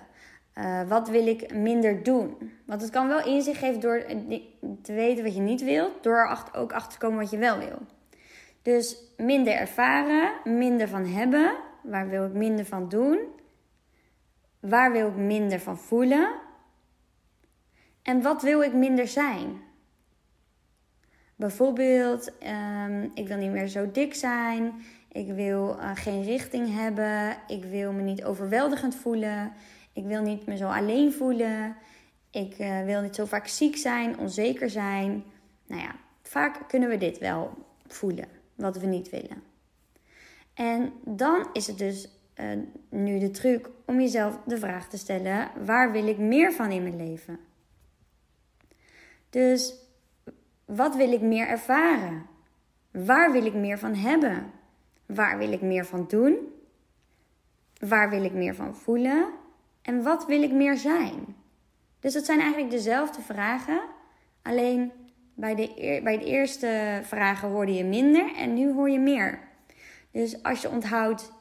Uh, 0.55 0.89
wat 0.89 1.09
wil 1.09 1.27
ik 1.27 1.55
minder 1.55 2.03
doen? 2.03 2.53
Want 2.67 2.83
het 2.83 2.91
kan 2.91 3.09
wel 3.09 3.25
inzicht 3.25 3.59
geven 3.59 3.81
door 3.81 4.05
te 4.83 4.93
weten 4.93 5.25
wat 5.25 5.35
je 5.35 5.41
niet 5.41 5.63
wilt, 5.63 6.03
door 6.03 6.17
er 6.17 6.49
ook 6.53 6.73
achter 6.73 6.93
te 6.93 6.99
komen 6.99 7.19
wat 7.19 7.31
je 7.31 7.39
wel 7.39 7.59
wil. 7.59 7.79
Dus 8.63 8.97
minder 9.17 9.55
ervaren, 9.55 10.33
minder 10.45 10.89
van 10.89 11.07
hebben. 11.07 11.57
Waar 11.83 12.09
wil 12.09 12.25
ik 12.25 12.33
minder 12.33 12.65
van 12.65 12.89
doen? 12.89 13.19
Waar 14.61 14.93
wil 14.93 15.09
ik 15.09 15.17
minder 15.17 15.61
van 15.61 15.79
voelen? 15.79 16.31
En 18.03 18.23
wat 18.23 18.43
wil 18.43 18.63
ik 18.63 18.73
minder 18.73 19.09
zijn? 19.09 19.61
Bijvoorbeeld, 21.37 22.33
um, 22.83 23.11
ik 23.15 23.29
wil 23.29 23.37
niet 23.37 23.51
meer 23.51 23.69
zo 23.69 23.91
dik 23.91 24.15
zijn. 24.15 24.83
Ik 25.13 25.33
wil 25.33 25.77
uh, 25.79 25.91
geen 25.95 26.23
richting 26.23 26.75
hebben. 26.75 27.37
Ik 27.47 27.65
wil 27.65 27.93
me 27.93 28.03
niet 28.03 28.25
overweldigend 28.25 28.95
voelen. 28.95 29.53
Ik 29.93 30.05
wil 30.05 30.23
niet 30.23 30.47
me 30.47 30.57
zo 30.57 30.69
alleen 30.69 31.13
voelen. 31.13 31.77
Ik 32.31 32.59
uh, 32.59 32.85
wil 32.85 33.01
niet 33.01 33.15
zo 33.15 33.25
vaak 33.25 33.47
ziek 33.47 33.77
zijn, 33.77 34.19
onzeker 34.19 34.71
zijn. 34.71 35.25
Nou 35.67 35.83
ja, 35.83 35.95
vaak 36.23 36.69
kunnen 36.69 36.89
we 36.89 36.97
dit 36.97 37.19
wel 37.19 37.67
voelen, 37.87 38.29
wat 38.55 38.79
we 38.79 38.87
niet 38.87 39.11
willen. 39.11 39.43
En 40.55 40.93
dan 41.05 41.49
is 41.53 41.67
het 41.67 41.79
dus 41.79 42.09
uh, 42.37 42.47
nu 42.89 43.19
de 43.19 43.31
truc 43.31 43.71
om 43.87 44.01
jezelf 44.01 44.39
de 44.47 44.59
vraag 44.59 44.89
te 44.89 44.99
stellen: 44.99 45.51
waar 45.65 45.93
wil 45.93 46.07
ik 46.07 46.19
meer 46.19 46.53
van 46.53 46.71
in 46.71 46.83
mijn 46.83 46.97
leven? 46.97 47.39
Dus 49.31 49.75
wat 50.65 50.97
wil 50.97 51.13
ik 51.13 51.21
meer 51.21 51.47
ervaren? 51.47 52.27
Waar 52.91 53.33
wil 53.33 53.47
ik 53.47 53.55
meer 53.55 53.79
van 53.79 53.95
hebben? 53.95 54.51
Waar 55.15 55.39
wil 55.39 55.53
ik 55.53 55.63
meer 55.63 55.85
van 55.85 56.05
doen? 56.09 56.37
Waar 57.79 58.11
wil 58.11 58.25
ik 58.25 58.33
meer 58.33 58.55
van 58.55 58.75
voelen? 58.75 59.27
En 59.83 60.03
wat 60.03 60.27
wil 60.27 60.43
ik 60.43 60.53
meer 60.53 60.77
zijn? 60.77 61.37
Dus 62.01 62.15
het 62.15 62.25
zijn 62.25 62.41
eigenlijk 62.41 62.71
dezelfde 62.71 63.23
vragen. 63.23 63.81
Alleen 64.43 64.93
bij 65.35 65.55
de, 65.55 66.01
bij 66.05 66.19
de 66.19 66.25
eerste 66.25 67.01
vragen 67.03 67.49
hoorde 67.49 67.75
je 67.75 67.85
minder 67.85 68.35
en 68.37 68.55
nu 68.55 68.73
hoor 68.73 68.91
je 68.91 68.99
meer. 68.99 69.39
Dus 70.11 70.43
als 70.43 70.63
je 70.63 70.71
onthoudt 70.71 71.33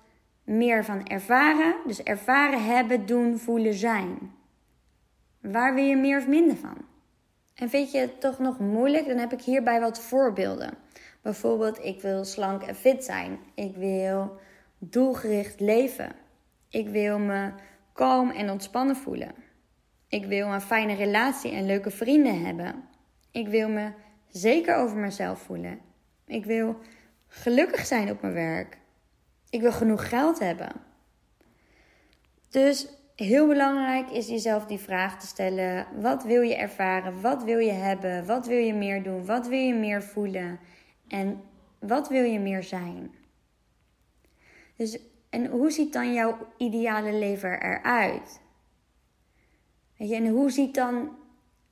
meer 0.43 0.85
van 0.85 1.07
ervaren, 1.07 1.75
dus 1.85 2.03
ervaren, 2.03 2.65
hebben, 2.65 3.05
doen, 3.05 3.37
voelen, 3.37 3.73
zijn. 3.73 4.31
Waar 5.41 5.73
wil 5.73 5.83
je 5.83 5.95
meer 5.95 6.17
of 6.17 6.27
minder 6.27 6.55
van? 6.55 6.77
En 7.53 7.69
vind 7.69 7.91
je 7.91 7.97
het 7.97 8.21
toch 8.21 8.39
nog 8.39 8.59
moeilijk? 8.59 9.07
Dan 9.07 9.17
heb 9.17 9.33
ik 9.33 9.41
hierbij 9.41 9.79
wat 9.79 9.99
voorbeelden. 9.99 10.77
Bijvoorbeeld, 11.21 11.83
ik 11.83 12.01
wil 12.01 12.25
slank 12.25 12.63
en 12.63 12.75
fit 12.75 13.03
zijn. 13.03 13.39
Ik 13.53 13.75
wil 13.75 14.39
doelgericht 14.77 15.59
leven. 15.59 16.11
Ik 16.69 16.87
wil 16.87 17.19
me 17.19 17.51
kalm 17.93 18.31
en 18.31 18.49
ontspannen 18.49 18.95
voelen. 18.95 19.31
Ik 20.07 20.25
wil 20.25 20.47
een 20.47 20.61
fijne 20.61 20.93
relatie 20.93 21.51
en 21.51 21.65
leuke 21.65 21.91
vrienden 21.91 22.45
hebben. 22.45 22.83
Ik 23.31 23.47
wil 23.47 23.69
me 23.69 23.91
zeker 24.27 24.75
over 24.75 24.97
mezelf 24.97 25.39
voelen. 25.39 25.79
Ik 26.25 26.45
wil 26.45 26.79
gelukkig 27.27 27.85
zijn 27.85 28.11
op 28.11 28.21
mijn 28.21 28.33
werk. 28.33 28.77
Ik 29.49 29.61
wil 29.61 29.71
genoeg 29.71 30.09
geld 30.09 30.39
hebben. 30.39 30.71
Dus 32.49 32.87
heel 33.15 33.47
belangrijk 33.47 34.09
is 34.09 34.27
jezelf 34.27 34.65
die 34.65 34.79
vraag 34.79 35.19
te 35.19 35.27
stellen: 35.27 35.87
wat 36.01 36.23
wil 36.23 36.41
je 36.41 36.55
ervaren? 36.55 37.21
Wat 37.21 37.43
wil 37.43 37.59
je 37.59 37.71
hebben? 37.71 38.25
Wat 38.25 38.47
wil 38.47 38.57
je 38.57 38.73
meer 38.73 39.03
doen? 39.03 39.25
Wat 39.25 39.47
wil 39.47 39.59
je 39.59 39.73
meer 39.73 40.03
voelen? 40.03 40.59
En 41.09 41.41
wat 41.79 42.09
wil 42.09 42.23
je 42.23 42.39
meer 42.39 42.63
zijn? 42.63 43.15
Dus, 44.75 44.99
en 45.29 45.45
hoe 45.45 45.71
ziet 45.71 45.93
dan 45.93 46.13
jouw 46.13 46.37
ideale 46.57 47.13
leven 47.13 47.61
eruit? 47.61 48.41
Weet 49.97 50.09
je, 50.09 50.15
en 50.15 50.27
hoe 50.27 50.49
ziet 50.49 50.75
dan 50.75 51.17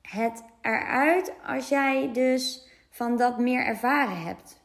het 0.02 0.44
eruit 0.60 1.32
als 1.46 1.68
jij 1.68 2.12
dus 2.12 2.68
van 2.90 3.16
dat 3.16 3.38
meer 3.38 3.64
ervaren 3.64 4.22
hebt? 4.22 4.60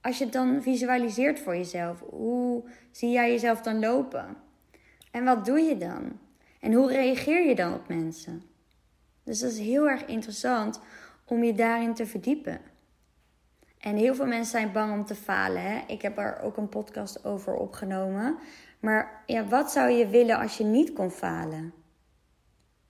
Als 0.00 0.18
je 0.18 0.24
het 0.24 0.32
dan 0.32 0.62
visualiseert 0.62 1.40
voor 1.40 1.56
jezelf, 1.56 2.00
hoe 2.00 2.64
zie 2.90 3.10
jij 3.10 3.30
jezelf 3.30 3.60
dan 3.60 3.78
lopen? 3.78 4.36
En 5.10 5.24
wat 5.24 5.44
doe 5.44 5.60
je 5.60 5.76
dan? 5.76 6.18
En 6.60 6.72
hoe 6.72 6.92
reageer 6.92 7.46
je 7.48 7.54
dan 7.54 7.74
op 7.74 7.88
mensen? 7.88 8.42
Dus 9.24 9.40
dat 9.40 9.50
is 9.50 9.58
heel 9.58 9.88
erg 9.88 10.04
interessant 10.04 10.80
om 11.24 11.44
je 11.44 11.54
daarin 11.54 11.94
te 11.94 12.06
verdiepen. 12.06 12.60
En 13.80 13.96
heel 13.96 14.14
veel 14.14 14.26
mensen 14.26 14.50
zijn 14.50 14.72
bang 14.72 14.92
om 14.92 15.04
te 15.04 15.14
falen. 15.14 15.62
Hè? 15.62 15.80
Ik 15.86 16.02
heb 16.02 16.18
er 16.18 16.40
ook 16.42 16.56
een 16.56 16.68
podcast 16.68 17.24
over 17.24 17.54
opgenomen. 17.54 18.38
Maar 18.80 19.22
ja, 19.26 19.46
wat 19.46 19.70
zou 19.70 19.90
je 19.90 20.08
willen 20.08 20.38
als 20.38 20.56
je 20.56 20.64
niet 20.64 20.92
kon 20.92 21.10
falen? 21.10 21.72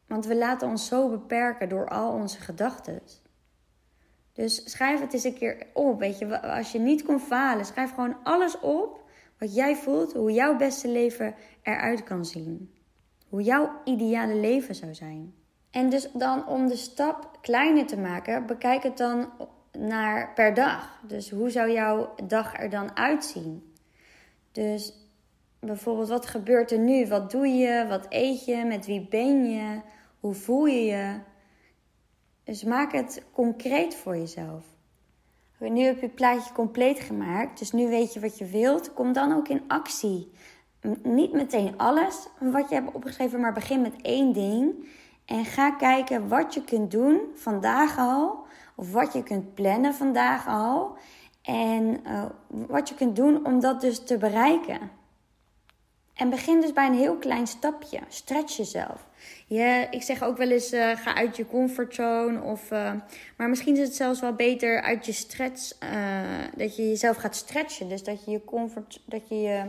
Want 0.06 0.26
we 0.26 0.36
laten 0.36 0.68
ons 0.68 0.86
zo 0.86 1.08
beperken 1.08 1.68
door 1.68 1.88
al 1.88 2.12
onze 2.12 2.40
gedachten. 2.40 3.00
Dus 4.32 4.70
schrijf 4.70 5.00
het 5.00 5.12
eens 5.12 5.24
een 5.24 5.34
keer 5.34 5.66
op. 5.74 5.98
Weet 5.98 6.18
je, 6.18 6.42
als 6.42 6.72
je 6.72 6.78
niet 6.78 7.02
kon 7.02 7.20
falen, 7.20 7.64
schrijf 7.64 7.90
gewoon 7.94 8.16
alles 8.22 8.60
op 8.60 9.00
wat 9.38 9.54
jij 9.54 9.76
voelt, 9.76 10.12
hoe 10.12 10.32
jouw 10.32 10.56
beste 10.56 10.88
leven 10.88 11.34
eruit 11.62 12.02
kan 12.02 12.24
zien. 12.24 12.74
Hoe 13.28 13.42
jouw 13.42 13.70
ideale 13.84 14.34
leven 14.34 14.74
zou 14.74 14.94
zijn. 14.94 15.34
En 15.70 15.90
dus 15.90 16.10
dan 16.12 16.46
om 16.46 16.68
de 16.68 16.76
stap 16.76 17.38
kleiner 17.40 17.86
te 17.86 17.98
maken, 17.98 18.46
bekijk 18.46 18.82
het 18.82 18.96
dan 18.96 19.30
naar 19.78 20.32
per 20.34 20.54
dag. 20.54 21.00
Dus 21.02 21.30
hoe 21.30 21.50
zou 21.50 21.70
jouw 21.70 22.14
dag 22.26 22.58
er 22.58 22.70
dan 22.70 22.96
uitzien? 22.96 23.72
Dus 24.52 24.94
bijvoorbeeld, 25.60 26.08
wat 26.08 26.26
gebeurt 26.26 26.70
er 26.70 26.78
nu? 26.78 27.08
Wat 27.08 27.30
doe 27.30 27.46
je? 27.46 27.86
Wat 27.88 28.06
eet 28.08 28.44
je? 28.44 28.64
Met 28.64 28.86
wie 28.86 29.06
ben 29.08 29.50
je? 29.50 29.80
Hoe 30.20 30.34
voel 30.34 30.66
je 30.66 30.84
je? 30.84 31.18
Dus 32.44 32.64
maak 32.64 32.92
het 32.92 33.22
concreet 33.32 33.94
voor 33.94 34.16
jezelf. 34.16 34.64
Nu 35.58 35.82
heb 35.82 35.94
je 35.94 36.06
het 36.06 36.14
plaatje 36.14 36.52
compleet 36.52 37.00
gemaakt, 37.00 37.58
dus 37.58 37.72
nu 37.72 37.88
weet 37.88 38.14
je 38.14 38.20
wat 38.20 38.38
je 38.38 38.46
wilt. 38.46 38.92
Kom 38.92 39.12
dan 39.12 39.32
ook 39.32 39.48
in 39.48 39.62
actie. 39.66 40.32
Niet 41.02 41.32
meteen 41.32 41.78
alles 41.78 42.28
wat 42.38 42.68
je 42.68 42.74
hebt 42.74 42.94
opgeschreven, 42.94 43.40
maar 43.40 43.52
begin 43.52 43.80
met 43.80 43.94
één 44.02 44.32
ding. 44.32 44.88
En 45.24 45.44
ga 45.44 45.70
kijken 45.70 46.28
wat 46.28 46.54
je 46.54 46.64
kunt 46.64 46.90
doen 46.90 47.20
vandaag 47.34 47.98
al, 47.98 48.39
of 48.80 48.92
wat 48.92 49.12
je 49.12 49.22
kunt 49.22 49.54
plannen 49.54 49.94
vandaag 49.94 50.46
al. 50.48 50.96
En 51.42 52.00
uh, 52.06 52.24
wat 52.48 52.88
je 52.88 52.94
kunt 52.94 53.16
doen 53.16 53.46
om 53.46 53.60
dat 53.60 53.80
dus 53.80 54.04
te 54.04 54.18
bereiken. 54.18 54.90
En 56.14 56.30
begin 56.30 56.60
dus 56.60 56.72
bij 56.72 56.86
een 56.86 56.94
heel 56.94 57.16
klein 57.16 57.46
stapje. 57.46 57.98
Stretch 58.08 58.56
jezelf. 58.56 59.06
Je, 59.46 59.86
ik 59.90 60.02
zeg 60.02 60.22
ook 60.22 60.36
wel 60.36 60.50
eens, 60.50 60.72
uh, 60.72 60.96
ga 60.96 61.14
uit 61.14 61.36
je 61.36 61.46
comfortzone. 61.46 62.42
Of, 62.42 62.70
uh, 62.70 62.92
maar 63.36 63.48
misschien 63.48 63.76
is 63.76 63.86
het 63.86 63.96
zelfs 63.96 64.20
wel 64.20 64.32
beter 64.32 64.82
uit 64.82 65.06
je 65.06 65.12
stretch, 65.12 65.78
dat 66.56 66.76
je 66.76 66.88
jezelf 66.88 67.16
gaat 67.16 67.36
stretchen. 67.36 67.88
Dus 67.88 68.04
dat 68.04 68.24
je 68.24 68.30
je 68.30 68.44
comfort, 68.44 69.02
dat 69.04 69.28
je 69.28 69.40
je, 69.40 69.64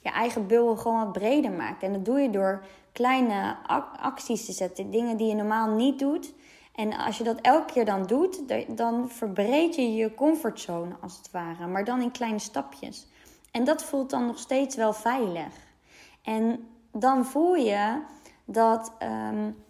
je 0.00 0.10
eigen 0.10 0.46
bubbel 0.46 0.76
gewoon 0.76 0.98
wat 0.98 1.12
breder 1.12 1.52
maakt. 1.52 1.82
En 1.82 1.92
dat 1.92 2.04
doe 2.04 2.20
je 2.20 2.30
door 2.30 2.64
kleine 2.92 3.56
acties 4.00 4.44
te 4.44 4.52
zetten. 4.52 4.90
Dingen 4.90 5.16
die 5.16 5.26
je 5.26 5.34
normaal 5.34 5.68
niet 5.68 5.98
doet. 5.98 6.32
En 6.74 6.92
als 6.92 7.18
je 7.18 7.24
dat 7.24 7.40
elke 7.40 7.72
keer 7.72 7.84
dan 7.84 8.06
doet, 8.06 8.42
dan 8.68 9.10
verbreed 9.10 9.74
je 9.74 9.94
je 9.94 10.14
comfortzone 10.14 10.94
als 11.00 11.16
het 11.16 11.30
ware. 11.30 11.66
Maar 11.66 11.84
dan 11.84 12.00
in 12.00 12.10
kleine 12.10 12.38
stapjes. 12.38 13.06
En 13.50 13.64
dat 13.64 13.84
voelt 13.84 14.10
dan 14.10 14.26
nog 14.26 14.38
steeds 14.38 14.76
wel 14.76 14.92
veilig. 14.92 15.52
En 16.22 16.68
dan 16.92 17.24
voel 17.24 17.54
je 17.54 18.02
dat, 18.44 18.92
um, 19.02 19.63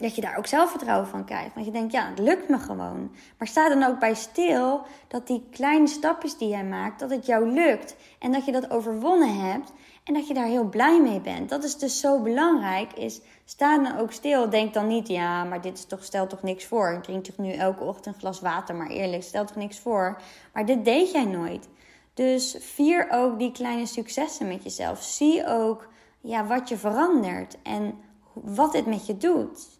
dat 0.00 0.14
je 0.14 0.20
daar 0.20 0.38
ook 0.38 0.46
zelfvertrouwen 0.46 1.08
van 1.08 1.24
krijgt. 1.24 1.54
Want 1.54 1.66
je 1.66 1.72
denkt, 1.72 1.92
ja, 1.92 2.08
het 2.08 2.18
lukt 2.18 2.48
me 2.48 2.58
gewoon. 2.58 3.10
Maar 3.38 3.48
sta 3.48 3.68
dan 3.68 3.82
ook 3.82 3.98
bij 3.98 4.14
stil 4.14 4.80
dat 5.08 5.26
die 5.26 5.46
kleine 5.50 5.86
stapjes 5.86 6.36
die 6.36 6.48
jij 6.48 6.64
maakt, 6.64 7.00
dat 7.00 7.10
het 7.10 7.26
jou 7.26 7.50
lukt. 7.50 7.96
En 8.18 8.32
dat 8.32 8.44
je 8.44 8.52
dat 8.52 8.70
overwonnen 8.70 9.40
hebt. 9.40 9.72
En 10.04 10.14
dat 10.14 10.28
je 10.28 10.34
daar 10.34 10.46
heel 10.46 10.68
blij 10.68 11.00
mee 11.00 11.20
bent. 11.20 11.48
Dat 11.48 11.64
is 11.64 11.76
dus 11.76 12.00
zo 12.00 12.22
belangrijk. 12.22 12.92
Is, 12.92 13.20
sta 13.44 13.78
dan 13.78 13.98
ook 13.98 14.12
stil. 14.12 14.50
Denk 14.50 14.74
dan 14.74 14.86
niet, 14.86 15.08
ja, 15.08 15.44
maar 15.44 15.60
dit 15.60 15.78
is 15.78 15.84
toch, 15.84 16.04
stelt 16.04 16.30
toch 16.30 16.42
niks 16.42 16.64
voor. 16.64 16.92
Ik 16.92 17.02
drink 17.02 17.24
toch 17.24 17.38
nu 17.38 17.52
elke 17.52 17.84
ochtend 17.84 18.14
een 18.14 18.20
glas 18.20 18.40
water. 18.40 18.74
Maar 18.74 18.88
eerlijk, 18.88 19.22
stelt 19.22 19.46
toch 19.48 19.56
niks 19.56 19.78
voor. 19.78 20.20
Maar 20.52 20.66
dit 20.66 20.84
deed 20.84 21.10
jij 21.10 21.24
nooit. 21.24 21.68
Dus 22.14 22.56
vier 22.60 23.10
ook 23.10 23.38
die 23.38 23.52
kleine 23.52 23.86
successen 23.86 24.48
met 24.48 24.62
jezelf. 24.62 25.02
Zie 25.02 25.46
ook 25.46 25.88
ja, 26.20 26.46
wat 26.46 26.68
je 26.68 26.76
verandert 26.76 27.56
en 27.62 27.98
wat 28.32 28.72
dit 28.72 28.86
met 28.86 29.06
je 29.06 29.16
doet. 29.16 29.79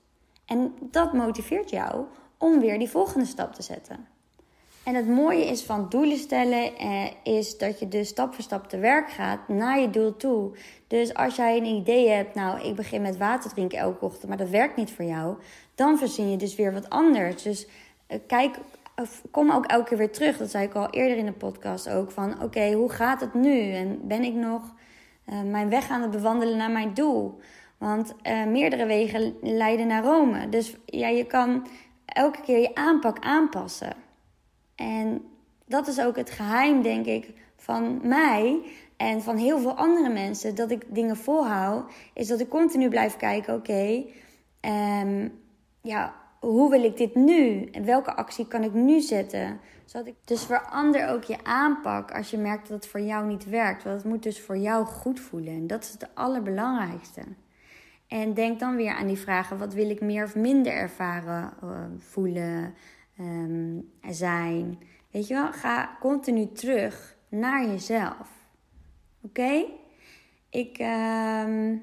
En 0.51 0.75
dat 0.81 1.13
motiveert 1.13 1.71
jou 1.71 2.05
om 2.39 2.61
weer 2.61 2.79
die 2.79 2.91
volgende 2.91 3.27
stap 3.27 3.55
te 3.55 3.63
zetten. 3.63 4.07
En 4.83 4.95
het 4.95 5.09
mooie 5.09 5.45
is 5.45 5.63
van 5.63 5.89
doelen 5.89 6.19
stellen, 6.19 6.77
eh, 6.77 7.11
is 7.23 7.59
dat 7.59 7.79
je 7.81 7.89
dus 7.89 8.09
stap 8.09 8.35
voor 8.35 8.45
stap 8.45 8.69
te 8.69 8.79
werk 8.79 9.11
gaat 9.11 9.49
naar 9.49 9.81
je 9.81 9.91
doel 9.91 10.17
toe. 10.17 10.57
Dus 10.87 11.15
als 11.15 11.37
jij 11.37 11.57
een 11.57 11.65
idee 11.65 12.09
hebt, 12.09 12.35
nou, 12.35 12.61
ik 12.61 12.75
begin 12.75 13.03
met 13.03 13.17
water 13.17 13.51
drinken 13.51 13.79
elke 13.79 14.05
ochtend, 14.05 14.29
maar 14.29 14.37
dat 14.37 14.49
werkt 14.49 14.77
niet 14.77 14.91
voor 14.91 15.05
jou, 15.05 15.37
dan 15.75 15.99
verzin 15.99 16.31
je 16.31 16.37
dus 16.37 16.55
weer 16.55 16.73
wat 16.73 16.91
anders. 16.91 17.43
Dus 17.43 17.67
eh, 18.07 18.19
kijk, 18.27 18.59
kom 19.31 19.51
ook 19.51 19.67
elke 19.67 19.89
keer 19.89 19.99
weer 19.99 20.13
terug. 20.13 20.37
Dat 20.37 20.51
zei 20.51 20.65
ik 20.65 20.75
al 20.75 20.91
eerder 20.91 21.17
in 21.17 21.27
de 21.27 21.33
podcast 21.33 21.89
ook. 21.89 22.11
Van 22.11 22.43
oké, 22.43 22.73
hoe 22.73 22.91
gaat 22.91 23.21
het 23.21 23.35
nu? 23.35 23.73
En 23.73 24.01
ben 24.09 24.23
ik 24.23 24.35
nog 24.35 24.63
uh, 25.29 25.43
mijn 25.43 25.69
weg 25.69 25.91
aan 25.91 26.03
het 26.03 26.11
bewandelen 26.11 26.57
naar 26.57 26.71
mijn 26.71 26.95
doel? 26.95 27.41
Want 27.81 28.15
uh, 28.23 28.47
meerdere 28.47 28.87
wegen 28.87 29.35
leiden 29.41 29.87
naar 29.87 30.05
Rome. 30.05 30.49
Dus 30.49 30.77
ja, 30.85 31.09
je 31.09 31.25
kan 31.25 31.67
elke 32.05 32.41
keer 32.41 32.59
je 32.59 32.75
aanpak 32.75 33.19
aanpassen. 33.19 33.93
En 34.75 35.23
dat 35.67 35.89
is 35.89 36.01
ook 36.01 36.17
het 36.17 36.31
geheim, 36.31 36.83
denk 36.83 37.07
ik, 37.07 37.33
van 37.57 38.01
mij 38.03 38.63
en 38.97 39.23
van 39.23 39.37
heel 39.37 39.59
veel 39.59 39.75
andere 39.75 40.09
mensen. 40.09 40.55
Dat 40.55 40.71
ik 40.71 40.85
dingen 40.89 41.17
volhoud, 41.17 41.93
is 42.15 42.29
dat 42.29 42.41
ik 42.41 42.49
continu 42.49 42.89
blijf 42.89 43.17
kijken: 43.17 43.55
oké, 43.55 44.05
um, 44.61 45.33
ja, 45.81 46.15
hoe 46.41 46.71
wil 46.71 46.85
ik 46.85 46.97
dit 46.97 47.15
nu? 47.15 47.65
En 47.65 47.85
welke 47.85 48.15
actie 48.15 48.47
kan 48.47 48.63
ik 48.63 48.73
nu 48.73 49.01
zetten? 49.01 49.61
Zodat 49.85 50.07
ik 50.07 50.15
dus 50.25 50.45
verander 50.45 51.09
ook 51.09 51.25
je 51.25 51.45
aanpak 51.45 52.13
als 52.13 52.31
je 52.31 52.39
merkt 52.39 52.69
dat 52.69 52.77
het 52.77 52.91
voor 52.91 53.01
jou 53.01 53.27
niet 53.27 53.45
werkt. 53.45 53.85
Want 53.85 53.97
het 53.97 54.05
moet 54.05 54.23
dus 54.23 54.41
voor 54.41 54.57
jou 54.57 54.87
goed 54.87 55.21
voelen. 55.21 55.55
En 55.55 55.67
dat 55.67 55.83
is 55.83 55.93
het 55.93 56.09
allerbelangrijkste. 56.15 57.23
En 58.11 58.35
denk 58.35 58.61
dan 58.61 58.77
weer 58.77 58.95
aan 58.95 59.07
die 59.07 59.19
vragen: 59.19 59.59
wat 59.59 59.75
wil 59.75 59.91
ik 59.91 60.01
meer 60.01 60.25
of 60.25 60.35
minder 60.35 60.73
ervaren, 60.73 61.53
uh, 61.65 61.85
voelen, 61.99 62.75
um, 63.21 63.91
zijn? 64.09 64.79
Weet 65.11 65.27
je 65.27 65.35
wel, 65.35 65.53
ga 65.53 65.97
continu 66.01 66.53
terug 66.53 67.17
naar 67.29 67.67
jezelf. 67.67 68.29
Oké? 69.23 69.65
Ik 70.51 70.79
ehm, 70.79 71.77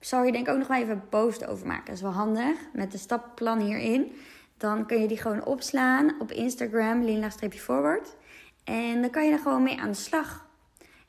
zal 0.00 0.22
hier 0.22 0.32
denk 0.32 0.46
ik 0.46 0.52
ook 0.52 0.58
nog 0.58 0.68
wel 0.68 0.76
even 0.76 0.94
een 0.94 1.08
post 1.08 1.46
over 1.46 1.66
maken. 1.66 1.84
Dat 1.84 1.94
is 1.94 2.02
wel 2.02 2.10
handig. 2.10 2.58
Met 2.72 2.92
de 2.92 2.98
stappenplan 2.98 3.58
hierin. 3.58 4.12
Dan 4.56 4.86
kun 4.86 5.00
je 5.00 5.08
die 5.08 5.20
gewoon 5.20 5.44
opslaan 5.44 6.14
op 6.20 6.30
Instagram, 6.30 7.02
linlaag-forward. 7.02 8.16
En 8.64 9.00
dan 9.00 9.10
kan 9.10 9.24
je 9.24 9.32
er 9.32 9.38
gewoon 9.38 9.62
mee 9.62 9.80
aan 9.80 9.90
de 9.90 9.96
slag. 9.96 10.48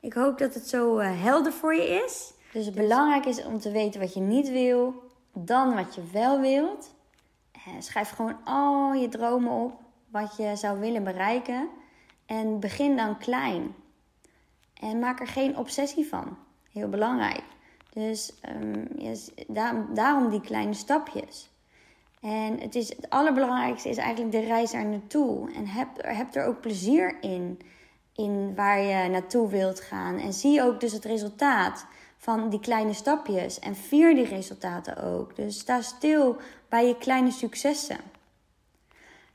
Ik 0.00 0.12
hoop 0.12 0.38
dat 0.38 0.54
het 0.54 0.68
zo 0.68 0.98
uh, 0.98 1.22
helder 1.22 1.52
voor 1.52 1.74
je 1.74 2.02
is. 2.04 2.34
Dus 2.56 2.66
het 2.66 2.74
belangrijk 2.74 3.24
is 3.24 3.44
om 3.44 3.58
te 3.58 3.70
weten 3.70 4.00
wat 4.00 4.14
je 4.14 4.20
niet 4.20 4.50
wil. 4.50 5.02
Dan 5.32 5.74
wat 5.74 5.94
je 5.94 6.02
wel 6.12 6.40
wilt. 6.40 6.94
Eh, 7.52 7.60
schrijf 7.78 8.10
gewoon 8.10 8.36
al 8.44 8.92
je 8.92 9.08
dromen 9.08 9.52
op. 9.52 9.80
Wat 10.10 10.36
je 10.36 10.56
zou 10.56 10.80
willen 10.80 11.04
bereiken. 11.04 11.68
En 12.26 12.60
begin 12.60 12.96
dan 12.96 13.18
klein. 13.18 13.74
En 14.74 14.98
maak 14.98 15.20
er 15.20 15.26
geen 15.26 15.56
obsessie 15.56 16.06
van. 16.06 16.36
Heel 16.72 16.88
belangrijk. 16.88 17.42
Dus 17.92 18.32
um, 18.62 18.86
yes, 18.98 19.30
daarom 19.94 20.30
die 20.30 20.40
kleine 20.40 20.74
stapjes. 20.74 21.50
En 22.20 22.60
het, 22.60 22.74
is, 22.74 22.88
het 22.88 23.10
allerbelangrijkste 23.10 23.88
is 23.88 23.96
eigenlijk 23.96 24.32
de 24.32 24.46
reis 24.46 24.72
er 24.72 24.86
naartoe. 24.86 25.52
En 25.52 25.66
heb, 25.66 25.88
heb 25.96 26.34
er 26.34 26.46
ook 26.46 26.60
plezier 26.60 27.16
in, 27.20 27.60
in 28.14 28.54
waar 28.54 28.80
je 28.80 29.08
naartoe 29.08 29.48
wilt 29.48 29.80
gaan. 29.80 30.18
En 30.18 30.32
zie 30.32 30.62
ook 30.62 30.80
dus 30.80 30.92
het 30.92 31.04
resultaat 31.04 31.86
van 32.26 32.48
die 32.48 32.60
kleine 32.60 32.92
stapjes. 32.92 33.58
En 33.58 33.76
vier 33.76 34.14
die 34.14 34.24
resultaten 34.24 35.02
ook. 35.02 35.36
Dus 35.36 35.58
sta 35.58 35.80
stil 35.80 36.36
bij 36.68 36.86
je 36.86 36.98
kleine 36.98 37.30
successen. 37.30 38.00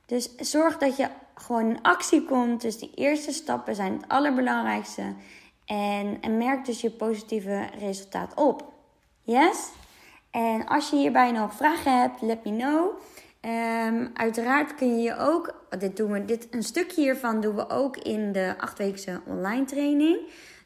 Dus 0.06 0.36
zorg 0.36 0.78
dat 0.78 0.98
je 0.98 1.08
gewoon 1.36 1.70
in 1.70 1.82
actie 1.82 2.26
komt. 2.26 2.62
Dus 2.62 2.78
die 2.78 2.92
eerste 2.96 3.32
stappen 3.32 3.76
zijn 3.76 3.94
het 3.94 4.08
allerbelangrijkste. 4.08 5.14
En, 5.66 6.18
en 6.22 6.38
merk 6.38 6.66
dus 6.66 6.82
je 6.82 6.90
positieve 6.90 7.70
resultaat 7.80 8.34
op. 8.36 8.74
Yes? 9.22 9.70
En 10.32 10.68
als 10.68 10.90
je 10.90 10.96
hierbij 10.96 11.32
nog 11.32 11.54
vragen 11.54 12.00
hebt, 12.00 12.22
let 12.22 12.44
me 12.44 12.52
know. 12.52 13.00
Um, 13.42 14.12
uiteraard 14.14 14.76
kun 14.76 14.98
je 14.98 15.04
je 15.04 15.18
ook, 15.18 15.66
dit 15.80 15.98
doen 15.98 16.12
we, 16.12 16.26
dit, 16.26 16.48
een 16.52 16.64
stukje 16.64 17.02
hiervan 17.02 17.42
doen 17.42 17.56
we 17.56 17.70
ook 17.70 17.98
in 17.98 18.32
de 18.32 18.56
achtweekse 18.58 19.22
online 19.26 19.66
training. 19.66 20.20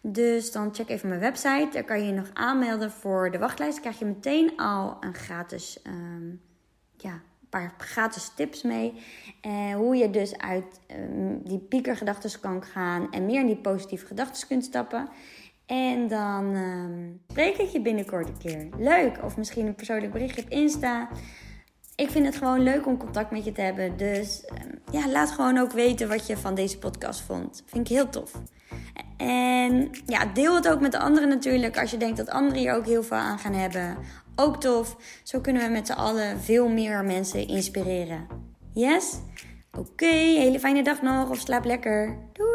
Dus 0.07 0.51
dan 0.51 0.75
check 0.75 0.89
even 0.89 1.09
mijn 1.09 1.21
website. 1.21 1.69
Daar 1.71 1.83
kan 1.83 1.99
je 1.99 2.05
je 2.05 2.13
nog 2.13 2.29
aanmelden 2.33 2.91
voor 2.91 3.31
de 3.31 3.37
wachtlijst. 3.37 3.79
Krijg 3.79 3.99
je 3.99 4.05
meteen 4.05 4.57
al 4.57 4.97
een 4.99 5.13
gratis, 5.13 5.79
um, 5.87 6.41
ja, 6.97 7.21
paar 7.49 7.73
gratis 7.77 8.31
tips 8.35 8.63
mee. 8.63 8.93
Uh, 9.47 9.75
hoe 9.75 9.95
je 9.95 10.09
dus 10.09 10.37
uit 10.37 10.79
um, 10.91 11.41
die 11.43 11.59
piekergedachten 11.59 12.39
kan 12.39 12.63
gaan 12.63 13.11
en 13.11 13.25
meer 13.25 13.39
in 13.39 13.45
die 13.45 13.55
positieve 13.55 14.05
gedachten 14.05 14.47
kunt 14.47 14.63
stappen. 14.63 15.09
En 15.65 16.07
dan 16.07 16.55
um, 16.55 17.21
spreek 17.27 17.57
ik 17.57 17.69
je 17.69 17.81
binnenkort 17.81 18.27
een 18.27 18.37
keer. 18.37 18.69
Leuk. 18.77 19.23
Of 19.23 19.37
misschien 19.37 19.67
een 19.67 19.75
persoonlijk 19.75 20.11
berichtje 20.11 20.41
op 20.41 20.49
Insta. 20.49 21.09
Ik 21.95 22.09
vind 22.09 22.25
het 22.25 22.35
gewoon 22.35 22.59
leuk 22.59 22.85
om 22.85 22.97
contact 22.97 23.31
met 23.31 23.45
je 23.45 23.51
te 23.51 23.61
hebben. 23.61 23.97
Dus 23.97 24.45
ja, 24.95 25.09
laat 25.09 25.31
gewoon 25.31 25.57
ook 25.57 25.71
weten 25.71 26.07
wat 26.07 26.27
je 26.27 26.37
van 26.37 26.55
deze 26.55 26.77
podcast 26.77 27.21
vond. 27.21 27.63
Vind 27.65 27.89
ik 27.89 27.95
heel 27.95 28.09
tof. 28.09 28.31
En 29.17 29.89
ja, 30.05 30.25
deel 30.25 30.55
het 30.55 30.67
ook 30.67 30.79
met 30.79 30.91
de 30.91 30.99
anderen 30.99 31.29
natuurlijk. 31.29 31.79
Als 31.79 31.91
je 31.91 31.97
denkt 31.97 32.17
dat 32.17 32.29
anderen 32.29 32.59
hier 32.59 32.73
ook 32.73 32.85
heel 32.85 33.03
veel 33.03 33.17
aan 33.17 33.39
gaan 33.39 33.53
hebben. 33.53 33.97
Ook 34.35 34.61
tof. 34.61 34.95
Zo 35.23 35.39
kunnen 35.39 35.63
we 35.63 35.69
met 35.69 35.87
z'n 35.87 35.93
allen 35.93 36.41
veel 36.41 36.69
meer 36.69 37.03
mensen 37.03 37.47
inspireren. 37.47 38.27
Yes? 38.73 39.19
Oké, 39.77 40.05
hele 40.15 40.59
fijne 40.59 40.83
dag 40.83 41.01
nog 41.01 41.29
of 41.29 41.37
slaap 41.37 41.65
lekker. 41.65 42.17
Doei! 42.33 42.54